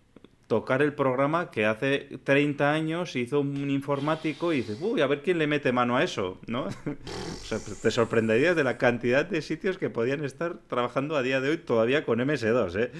tocar 0.52 0.82
el 0.82 0.92
programa 0.92 1.50
que 1.50 1.64
hace 1.64 2.18
30 2.24 2.74
años 2.74 3.16
hizo 3.16 3.40
un 3.40 3.70
informático 3.70 4.52
y 4.52 4.58
dices, 4.58 4.76
uy, 4.82 5.00
a 5.00 5.06
ver 5.06 5.22
quién 5.22 5.38
le 5.38 5.46
mete 5.46 5.72
mano 5.72 5.96
a 5.96 6.04
eso, 6.04 6.42
¿no? 6.46 6.68
sea, 7.42 7.58
te 7.58 7.90
sorprenderías 7.90 8.54
de 8.54 8.62
la 8.62 8.76
cantidad 8.76 9.24
de 9.24 9.40
sitios 9.40 9.78
que 9.78 9.88
podían 9.88 10.22
estar 10.26 10.58
trabajando 10.68 11.16
a 11.16 11.22
día 11.22 11.40
de 11.40 11.48
hoy 11.48 11.56
todavía 11.56 12.04
con 12.04 12.18
MS2, 12.18 12.78
¿eh? 12.78 12.92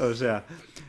O 0.00 0.14
sea, 0.14 0.46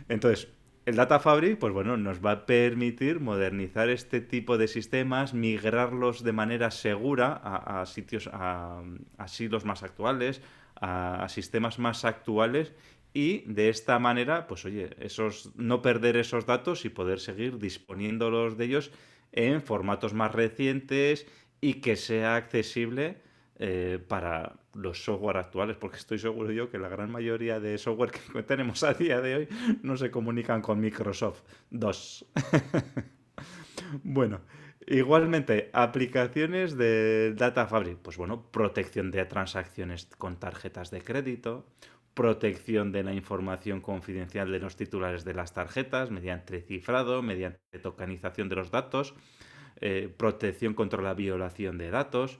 entonces, 0.07 0.49
el 0.85 0.97
Data 0.97 1.19
Fabric, 1.19 1.57
pues 1.57 1.73
bueno, 1.73 1.97
nos 1.97 2.23
va 2.23 2.31
a 2.31 2.45
permitir 2.45 3.19
modernizar 3.19 3.89
este 3.89 4.21
tipo 4.21 4.59
de 4.59 4.67
sistemas, 4.67 5.33
migrarlos 5.33 6.23
de 6.23 6.31
manera 6.31 6.69
segura 6.69 7.33
a, 7.33 7.83
sitios, 7.87 8.29
a, 8.31 8.83
siglos 9.25 9.65
más 9.65 9.81
actuales, 9.81 10.43
a, 10.79 11.27
sistemas 11.27 11.79
más 11.79 12.05
actuales 12.05 12.71
y 13.13 13.39
de 13.41 13.69
esta 13.69 13.99
manera, 13.99 14.47
pues 14.47 14.65
oye, 14.65 14.89
esos, 14.99 15.51
no 15.55 15.81
perder 15.81 16.17
esos 16.17 16.45
datos 16.45 16.85
y 16.85 16.89
poder 16.89 17.19
seguir 17.19 17.59
disponiéndolos 17.59 18.57
de 18.57 18.65
ellos 18.65 18.91
en 19.31 19.61
formatos 19.61 20.13
más 20.13 20.31
recientes 20.31 21.27
y 21.61 21.75
que 21.75 21.95
sea 21.95 22.35
accesible 22.35 23.17
eh, 23.57 23.99
para 24.07 24.53
los 24.73 25.03
software 25.03 25.37
actuales, 25.37 25.77
porque 25.77 25.97
estoy 25.97 26.17
seguro 26.17 26.51
yo 26.51 26.69
que 26.69 26.79
la 26.79 26.89
gran 26.89 27.11
mayoría 27.11 27.59
de 27.59 27.77
software 27.77 28.11
que 28.11 28.43
tenemos 28.43 28.83
a 28.83 28.93
día 28.93 29.21
de 29.21 29.35
hoy 29.35 29.47
no 29.83 29.95
se 29.95 30.09
comunican 30.09 30.61
con 30.61 30.79
Microsoft 30.79 31.41
2. 31.69 32.25
bueno, 34.03 34.41
igualmente, 34.87 35.69
aplicaciones 35.73 36.75
de 36.77 37.33
Data 37.35 37.67
Fabric, 37.67 37.99
pues 37.99 38.17
bueno, 38.17 38.49
protección 38.51 39.11
de 39.11 39.23
transacciones 39.25 40.07
con 40.17 40.39
tarjetas 40.39 40.89
de 40.89 41.01
crédito, 41.01 41.67
protección 42.13 42.91
de 42.91 43.03
la 43.03 43.13
información 43.13 43.81
confidencial 43.81 44.51
de 44.51 44.59
los 44.59 44.75
titulares 44.75 45.25
de 45.25 45.33
las 45.33 45.53
tarjetas 45.53 46.11
mediante 46.11 46.61
cifrado, 46.61 47.21
mediante 47.21 47.79
tokenización 47.81 48.49
de 48.49 48.55
los 48.55 48.71
datos, 48.71 49.15
eh, 49.81 50.13
protección 50.15 50.73
contra 50.73 51.01
la 51.01 51.13
violación 51.13 51.77
de 51.77 51.89
datos, 51.89 52.39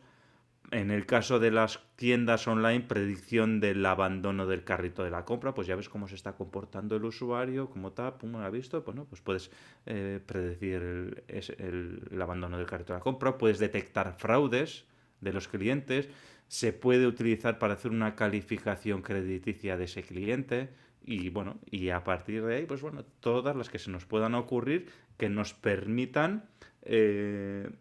en 0.72 0.92
el 0.92 1.06
caso 1.06 1.40
de 1.40 1.52
las 1.52 1.80
tiendas 1.96 2.48
online, 2.48 2.82
predicción 2.82 3.60
del 3.60 3.86
abandono 3.86 4.48
del 4.48 4.64
carrito 4.64 5.04
de 5.04 5.12
la 5.12 5.26
compra, 5.26 5.54
pues 5.54 5.68
ya 5.68 5.76
ves 5.76 5.90
cómo 5.90 6.08
se 6.08 6.16
está 6.16 6.34
comportando 6.34 6.96
el 6.96 7.06
usuario, 7.06 7.70
cómo 7.70 7.90
está, 7.90 8.18
pum, 8.18 8.38
ha 8.38 8.50
visto, 8.50 8.84
pues, 8.84 8.98
pues 9.08 9.22
puedes 9.22 9.52
eh, 9.86 10.20
predecir 10.26 11.24
el, 11.28 12.22
abandono 12.22 12.58
del 12.58 12.66
carrito 12.66 12.94
de 12.94 13.00
la 13.00 13.04
compra, 13.04 13.38
puedes 13.38 13.60
detectar 13.60 14.16
fraudes 14.18 14.86
de 15.22 15.34
los 15.34 15.48
clientes, 15.48 16.10
se 16.54 16.72
puede 16.72 17.08
utilizar 17.08 17.58
para 17.58 17.74
hacer 17.74 17.90
una 17.90 18.14
calificación 18.14 19.02
crediticia 19.02 19.76
de 19.76 19.86
ese 19.86 20.04
cliente 20.04 20.70
y 21.04 21.30
bueno, 21.30 21.58
y 21.66 21.90
a 21.90 22.04
partir 22.04 22.46
de 22.46 22.58
ahí, 22.58 22.66
pues 22.68 22.80
bueno, 22.80 23.04
todas 23.22 23.56
las 23.56 23.72
que 23.72 23.80
se 23.80 23.90
nos 23.90 24.06
puedan 24.06 24.36
ocurrir 24.36 24.88
que 25.18 25.30
nos 25.30 25.56
permitan 25.56 26.48
eh, 26.84 27.72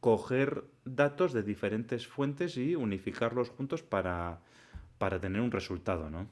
coger 0.00 0.64
datos 0.84 1.32
de 1.32 1.44
diferentes 1.44 2.08
fuentes 2.08 2.56
y 2.56 2.74
unificarlos 2.74 3.50
juntos 3.50 3.84
para, 3.84 4.40
tener 4.98 5.40
un 5.40 5.52
resultado, 5.52 6.10
¿no? 6.10 6.26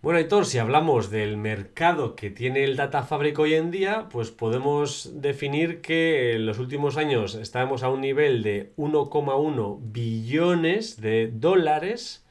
Bueno, 0.00 0.20
Héctor, 0.20 0.46
si 0.46 0.58
hablamos 0.58 1.10
del 1.10 1.36
mercado 1.36 2.14
que 2.14 2.30
tiene 2.30 2.62
el 2.62 2.76
Data 2.76 3.02
Fabric 3.02 3.36
hoy 3.40 3.54
en 3.54 3.72
día, 3.72 4.08
pues 4.10 4.30
podemos 4.30 5.10
definir 5.20 5.80
que 5.80 6.34
en 6.34 6.46
los 6.46 6.60
últimos 6.60 6.96
años 6.96 7.34
estamos 7.34 7.82
a 7.82 7.88
un 7.88 8.00
nivel 8.00 8.44
de 8.44 8.72
1,1 8.76 9.78
billones 9.82 11.00
de 11.00 11.32
dólares 11.32 12.24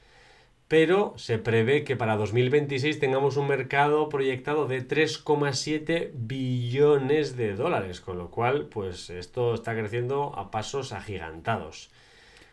pero 0.67 1.13
se 1.17 1.37
prevé 1.39 1.83
que 1.83 1.95
para 1.95 2.17
2026 2.17 2.99
tengamos 2.99 3.37
un 3.37 3.47
mercado 3.47 4.09
proyectado 4.09 4.67
de 4.67 4.85
3,7 4.85 6.11
billones 6.13 7.37
de 7.37 7.55
dólares, 7.55 8.01
con 8.01 8.17
lo 8.17 8.29
cual, 8.31 8.65
pues 8.65 9.09
esto 9.09 9.53
está 9.53 9.73
creciendo 9.75 10.33
a 10.35 10.51
pasos 10.51 10.91
agigantados. 10.91 11.89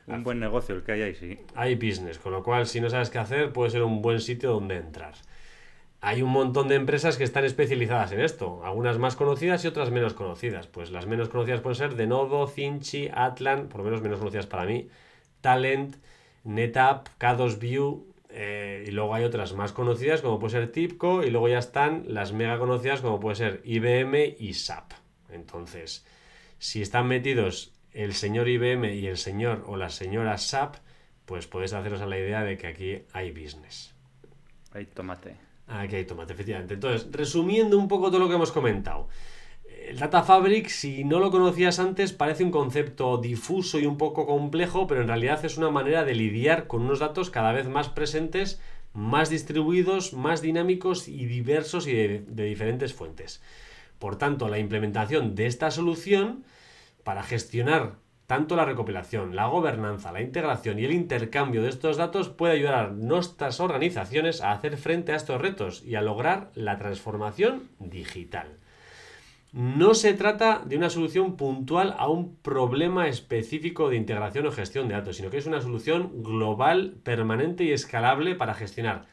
Un 0.06 0.22
buen 0.22 0.38
negocio 0.38 0.74
el 0.74 0.82
que 0.82 0.92
hay 0.92 1.02
ahí, 1.02 1.14
sí. 1.14 1.38
Hay 1.54 1.76
business, 1.76 2.18
con 2.18 2.32
lo 2.32 2.42
cual, 2.42 2.66
si 2.66 2.80
no 2.80 2.90
sabes 2.90 3.10
qué 3.10 3.18
hacer, 3.18 3.52
puede 3.52 3.70
ser 3.70 3.82
un 3.82 4.02
buen 4.02 4.20
sitio 4.20 4.50
donde 4.50 4.76
entrar. 4.76 5.14
Hay 6.00 6.20
un 6.20 6.30
montón 6.30 6.68
de 6.68 6.74
empresas 6.74 7.16
que 7.16 7.24
están 7.24 7.46
especializadas 7.46 8.12
en 8.12 8.20
esto, 8.20 8.62
algunas 8.64 8.98
más 8.98 9.16
conocidas 9.16 9.64
y 9.64 9.68
otras 9.68 9.90
menos 9.90 10.12
conocidas. 10.12 10.66
Pues 10.66 10.90
las 10.90 11.06
menos 11.06 11.30
conocidas 11.30 11.62
pueden 11.62 11.76
ser 11.76 11.94
Denodo, 11.94 12.46
Cinchi, 12.46 13.08
Atlan, 13.14 13.68
por 13.68 13.78
lo 13.78 13.84
menos 13.84 14.02
menos 14.02 14.18
conocidas 14.18 14.46
para 14.46 14.66
mí, 14.66 14.88
Talent, 15.40 15.96
NetApp, 16.44 17.08
K2View, 17.18 18.04
eh, 18.36 18.84
y 18.88 18.90
luego 18.90 19.14
hay 19.14 19.22
otras 19.22 19.54
más 19.54 19.72
conocidas 19.72 20.20
como 20.20 20.40
puede 20.40 20.50
ser 20.50 20.72
Tipco 20.72 21.22
y 21.22 21.30
luego 21.30 21.48
ya 21.48 21.58
están 21.58 22.02
las 22.08 22.32
mega 22.32 22.58
conocidas 22.58 23.00
como 23.00 23.20
puede 23.20 23.36
ser 23.36 23.60
IBM 23.64 24.34
y 24.40 24.54
SAP. 24.54 24.90
Entonces, 25.30 26.04
si 26.58 26.82
están 26.82 27.06
metidos 27.06 27.73
el 27.94 28.12
señor 28.12 28.48
IBM 28.48 28.94
y 28.94 29.06
el 29.06 29.16
señor 29.16 29.64
o 29.66 29.76
la 29.76 29.88
señora 29.88 30.36
SAP, 30.36 30.76
pues 31.24 31.46
podéis 31.46 31.72
haceros 31.72 32.02
a 32.02 32.06
la 32.06 32.18
idea 32.18 32.42
de 32.44 32.58
que 32.58 32.66
aquí 32.66 33.02
hay 33.12 33.30
business. 33.30 33.94
Hay 34.72 34.84
tomate. 34.86 35.36
Aquí 35.66 35.96
hay 35.96 36.04
tomate, 36.04 36.34
efectivamente. 36.34 36.74
Entonces, 36.74 37.08
resumiendo 37.10 37.78
un 37.78 37.88
poco 37.88 38.10
todo 38.10 38.20
lo 38.20 38.28
que 38.28 38.34
hemos 38.34 38.52
comentado 38.52 39.08
el 39.88 39.98
Data 39.98 40.22
Fabric, 40.22 40.68
si 40.68 41.04
no 41.04 41.18
lo 41.18 41.30
conocías 41.30 41.78
antes, 41.78 42.12
parece 42.12 42.42
un 42.42 42.50
concepto 42.50 43.18
difuso 43.18 43.78
y 43.78 43.86
un 43.86 43.98
poco 43.98 44.26
complejo, 44.26 44.86
pero 44.86 45.02
en 45.02 45.08
realidad 45.08 45.44
es 45.44 45.58
una 45.58 45.70
manera 45.70 46.04
de 46.04 46.14
lidiar 46.14 46.66
con 46.66 46.82
unos 46.82 47.00
datos 47.00 47.30
cada 47.30 47.52
vez 47.52 47.68
más 47.68 47.88
presentes, 47.88 48.60
más 48.94 49.28
distribuidos, 49.28 50.14
más 50.14 50.40
dinámicos 50.40 51.08
y 51.08 51.26
diversos 51.26 51.86
y 51.86 51.92
de, 51.92 52.24
de 52.26 52.44
diferentes 52.44 52.94
fuentes. 52.94 53.42
Por 53.98 54.16
tanto, 54.16 54.48
la 54.48 54.58
implementación 54.58 55.34
de 55.34 55.46
esta 55.46 55.70
solución 55.70 56.44
para 57.04 57.22
gestionar 57.22 57.96
tanto 58.26 58.56
la 58.56 58.64
recopilación, 58.64 59.36
la 59.36 59.46
gobernanza, 59.46 60.10
la 60.10 60.22
integración 60.22 60.78
y 60.78 60.84
el 60.84 60.92
intercambio 60.92 61.62
de 61.62 61.68
estos 61.68 61.98
datos 61.98 62.30
puede 62.30 62.54
ayudar 62.54 62.74
a 62.74 62.88
nuestras 62.88 63.60
organizaciones 63.60 64.40
a 64.40 64.52
hacer 64.52 64.76
frente 64.76 65.12
a 65.12 65.16
estos 65.16 65.40
retos 65.40 65.82
y 65.84 65.94
a 65.94 66.02
lograr 66.02 66.50
la 66.54 66.78
transformación 66.78 67.68
digital. 67.78 68.58
No 69.52 69.94
se 69.94 70.14
trata 70.14 70.62
de 70.64 70.76
una 70.76 70.90
solución 70.90 71.36
puntual 71.36 71.94
a 71.98 72.08
un 72.08 72.34
problema 72.36 73.06
específico 73.06 73.88
de 73.88 73.96
integración 73.96 74.46
o 74.46 74.52
gestión 74.52 74.88
de 74.88 74.94
datos, 74.94 75.16
sino 75.16 75.30
que 75.30 75.36
es 75.36 75.46
una 75.46 75.60
solución 75.60 76.24
global, 76.24 76.96
permanente 77.04 77.62
y 77.62 77.70
escalable 77.70 78.34
para 78.34 78.54
gestionar 78.54 79.06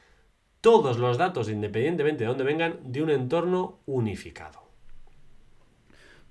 todos 0.62 0.98
los 0.98 1.20
datos, 1.20 1.50
independientemente 1.50 2.24
de 2.24 2.28
dónde 2.28 2.44
vengan, 2.44 2.80
de 2.84 3.04
un 3.04 3.12
entorno 3.12 3.82
unificado. 3.86 4.61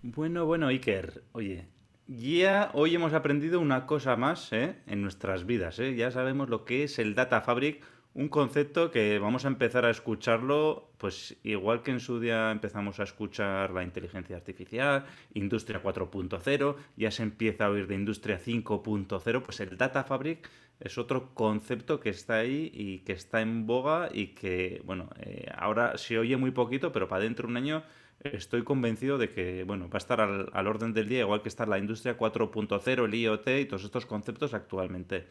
Bueno, 0.02 0.46
bueno, 0.46 0.68
Iker, 0.68 1.24
oye, 1.32 1.66
ya 2.06 2.70
hoy 2.72 2.94
hemos 2.94 3.12
aprendido 3.12 3.60
una 3.60 3.84
cosa 3.84 4.16
más 4.16 4.50
¿eh? 4.50 4.76
en 4.86 5.02
nuestras 5.02 5.44
vidas. 5.44 5.78
¿eh? 5.78 5.94
Ya 5.94 6.10
sabemos 6.10 6.48
lo 6.48 6.64
que 6.64 6.84
es 6.84 6.98
el 6.98 7.14
Data 7.14 7.42
Fabric, 7.42 7.84
un 8.14 8.30
concepto 8.30 8.90
que 8.90 9.18
vamos 9.18 9.44
a 9.44 9.48
empezar 9.48 9.84
a 9.84 9.90
escucharlo, 9.90 10.90
pues 10.96 11.36
igual 11.42 11.82
que 11.82 11.90
en 11.90 12.00
su 12.00 12.18
día 12.18 12.50
empezamos 12.50 12.98
a 12.98 13.02
escuchar 13.02 13.72
la 13.72 13.82
inteligencia 13.82 14.36
artificial, 14.36 15.04
Industria 15.34 15.82
4.0, 15.82 16.76
ya 16.96 17.10
se 17.10 17.22
empieza 17.22 17.66
a 17.66 17.70
oír 17.70 17.86
de 17.86 17.96
Industria 17.96 18.40
5.0, 18.42 19.42
pues 19.42 19.60
el 19.60 19.76
Data 19.76 20.04
Fabric 20.04 20.48
es 20.80 20.98
otro 20.98 21.34
concepto 21.34 22.00
que 22.00 22.10
está 22.10 22.38
ahí 22.38 22.70
y 22.74 22.98
que 23.00 23.12
está 23.12 23.40
en 23.42 23.66
boga 23.66 24.08
y 24.12 24.28
que, 24.28 24.82
bueno, 24.84 25.10
eh, 25.20 25.46
ahora 25.54 25.98
se 25.98 26.18
oye 26.18 26.36
muy 26.36 26.50
poquito, 26.50 26.90
pero 26.92 27.06
para 27.06 27.24
dentro 27.24 27.46
de 27.46 27.50
un 27.52 27.56
año 27.58 27.82
estoy 28.20 28.64
convencido 28.64 29.18
de 29.18 29.30
que 29.30 29.64
bueno, 29.64 29.88
va 29.88 29.94
a 29.94 29.98
estar 29.98 30.20
al, 30.20 30.50
al 30.52 30.66
orden 30.66 30.92
del 30.92 31.08
día, 31.08 31.20
igual 31.20 31.42
que 31.42 31.48
está 31.48 31.66
la 31.66 31.78
industria 31.78 32.18
4.0, 32.18 33.04
el 33.04 33.14
IoT 33.14 33.48
y 33.60 33.64
todos 33.66 33.84
estos 33.84 34.06
conceptos 34.06 34.54
actualmente. 34.54 35.26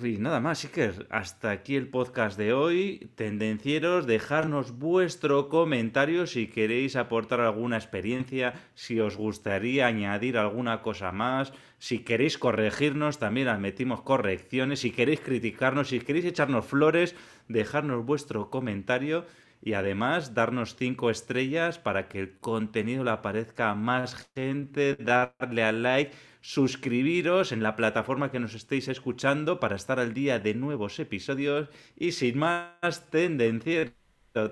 Y 0.00 0.16
nada 0.16 0.40
más, 0.40 0.64
Iker, 0.64 1.06
hasta 1.10 1.50
aquí 1.50 1.76
el 1.76 1.88
podcast 1.88 2.38
de 2.38 2.54
hoy. 2.54 3.10
Tendencieros, 3.14 4.06
dejarnos 4.06 4.78
vuestro 4.78 5.50
comentario 5.50 6.26
si 6.26 6.46
queréis 6.46 6.96
aportar 6.96 7.40
alguna 7.40 7.76
experiencia, 7.76 8.54
si 8.74 9.00
os 9.00 9.16
gustaría 9.16 9.86
añadir 9.86 10.38
alguna 10.38 10.80
cosa 10.80 11.12
más, 11.12 11.52
si 11.78 11.98
queréis 11.98 12.38
corregirnos, 12.38 13.18
también 13.18 13.48
admitimos 13.48 14.00
correcciones, 14.00 14.80
si 14.80 14.92
queréis 14.92 15.20
criticarnos, 15.20 15.88
si 15.88 16.00
queréis 16.00 16.24
echarnos 16.24 16.64
flores, 16.64 17.14
dejarnos 17.48 18.06
vuestro 18.06 18.48
comentario 18.48 19.26
y 19.62 19.74
además 19.74 20.34
darnos 20.34 20.74
cinco 20.76 21.08
estrellas 21.08 21.78
para 21.78 22.08
que 22.08 22.18
el 22.18 22.38
contenido 22.38 23.04
le 23.04 23.12
aparezca 23.12 23.70
a 23.70 23.74
más 23.76 24.28
gente, 24.34 24.96
darle 24.96 25.62
al 25.62 25.82
like, 25.84 26.12
suscribiros 26.40 27.52
en 27.52 27.62
la 27.62 27.76
plataforma 27.76 28.32
que 28.32 28.40
nos 28.40 28.54
estéis 28.54 28.88
escuchando 28.88 29.60
para 29.60 29.76
estar 29.76 30.00
al 30.00 30.12
día 30.12 30.40
de 30.40 30.54
nuevos 30.54 30.98
episodios 30.98 31.68
y 31.96 32.12
sin 32.12 32.38
más 32.38 33.06
tendenciero, 33.10 33.92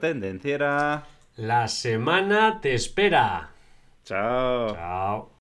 tendenciera. 0.01 1.07
La 1.37 1.67
semana 1.67 2.61
te 2.61 2.75
espera. 2.75 3.51
Chao. 4.05 4.75
Chao. 4.75 5.40